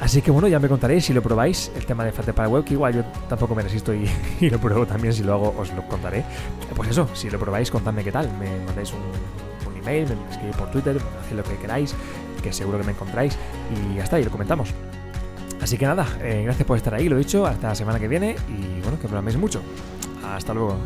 Así 0.00 0.22
que 0.22 0.30
bueno, 0.30 0.46
ya 0.46 0.60
me 0.60 0.68
contaréis 0.68 1.04
si 1.04 1.12
lo 1.12 1.20
probáis, 1.20 1.72
el 1.74 1.84
tema 1.84 2.04
de 2.04 2.12
Flutter 2.12 2.32
para 2.32 2.48
web, 2.48 2.62
que 2.62 2.74
igual 2.74 2.94
yo 2.94 3.02
tampoco 3.28 3.56
me 3.56 3.62
resisto 3.62 3.92
y, 4.40 4.50
lo 4.50 4.60
pruebo 4.60 4.86
también, 4.86 5.12
si 5.12 5.24
lo 5.24 5.34
hago 5.34 5.52
os 5.58 5.72
lo 5.72 5.82
contaré. 5.88 6.24
Pues 6.76 6.90
eso, 6.90 7.08
si 7.12 7.28
lo 7.28 7.40
probáis, 7.40 7.72
contadme 7.72 8.04
qué 8.04 8.12
tal, 8.12 8.30
me 8.38 8.48
mandáis 8.66 8.92
un, 8.92 9.00
un 9.68 9.76
email, 9.76 10.06
me 10.16 10.30
escribís 10.30 10.56
por 10.56 10.70
Twitter, 10.70 10.96
haced 11.24 11.34
lo 11.34 11.42
que 11.42 11.56
queráis, 11.56 11.92
que 12.40 12.52
seguro 12.52 12.78
que 12.78 12.84
me 12.84 12.92
encontráis 12.92 13.36
y 13.74 13.98
está, 13.98 14.20
y 14.20 14.24
lo 14.24 14.30
comentamos. 14.30 14.72
Así 15.60 15.76
que 15.76 15.86
nada, 15.86 16.06
eh, 16.22 16.42
gracias 16.44 16.66
por 16.66 16.76
estar 16.76 16.94
ahí, 16.94 17.08
lo 17.08 17.16
dicho, 17.16 17.46
hasta 17.46 17.68
la 17.68 17.74
semana 17.74 17.98
que 17.98 18.08
viene 18.08 18.36
y 18.48 18.80
bueno, 18.80 18.98
que 18.98 19.08
programéis 19.08 19.36
mucho. 19.36 19.60
Hasta 20.24 20.54
luego. 20.54 20.76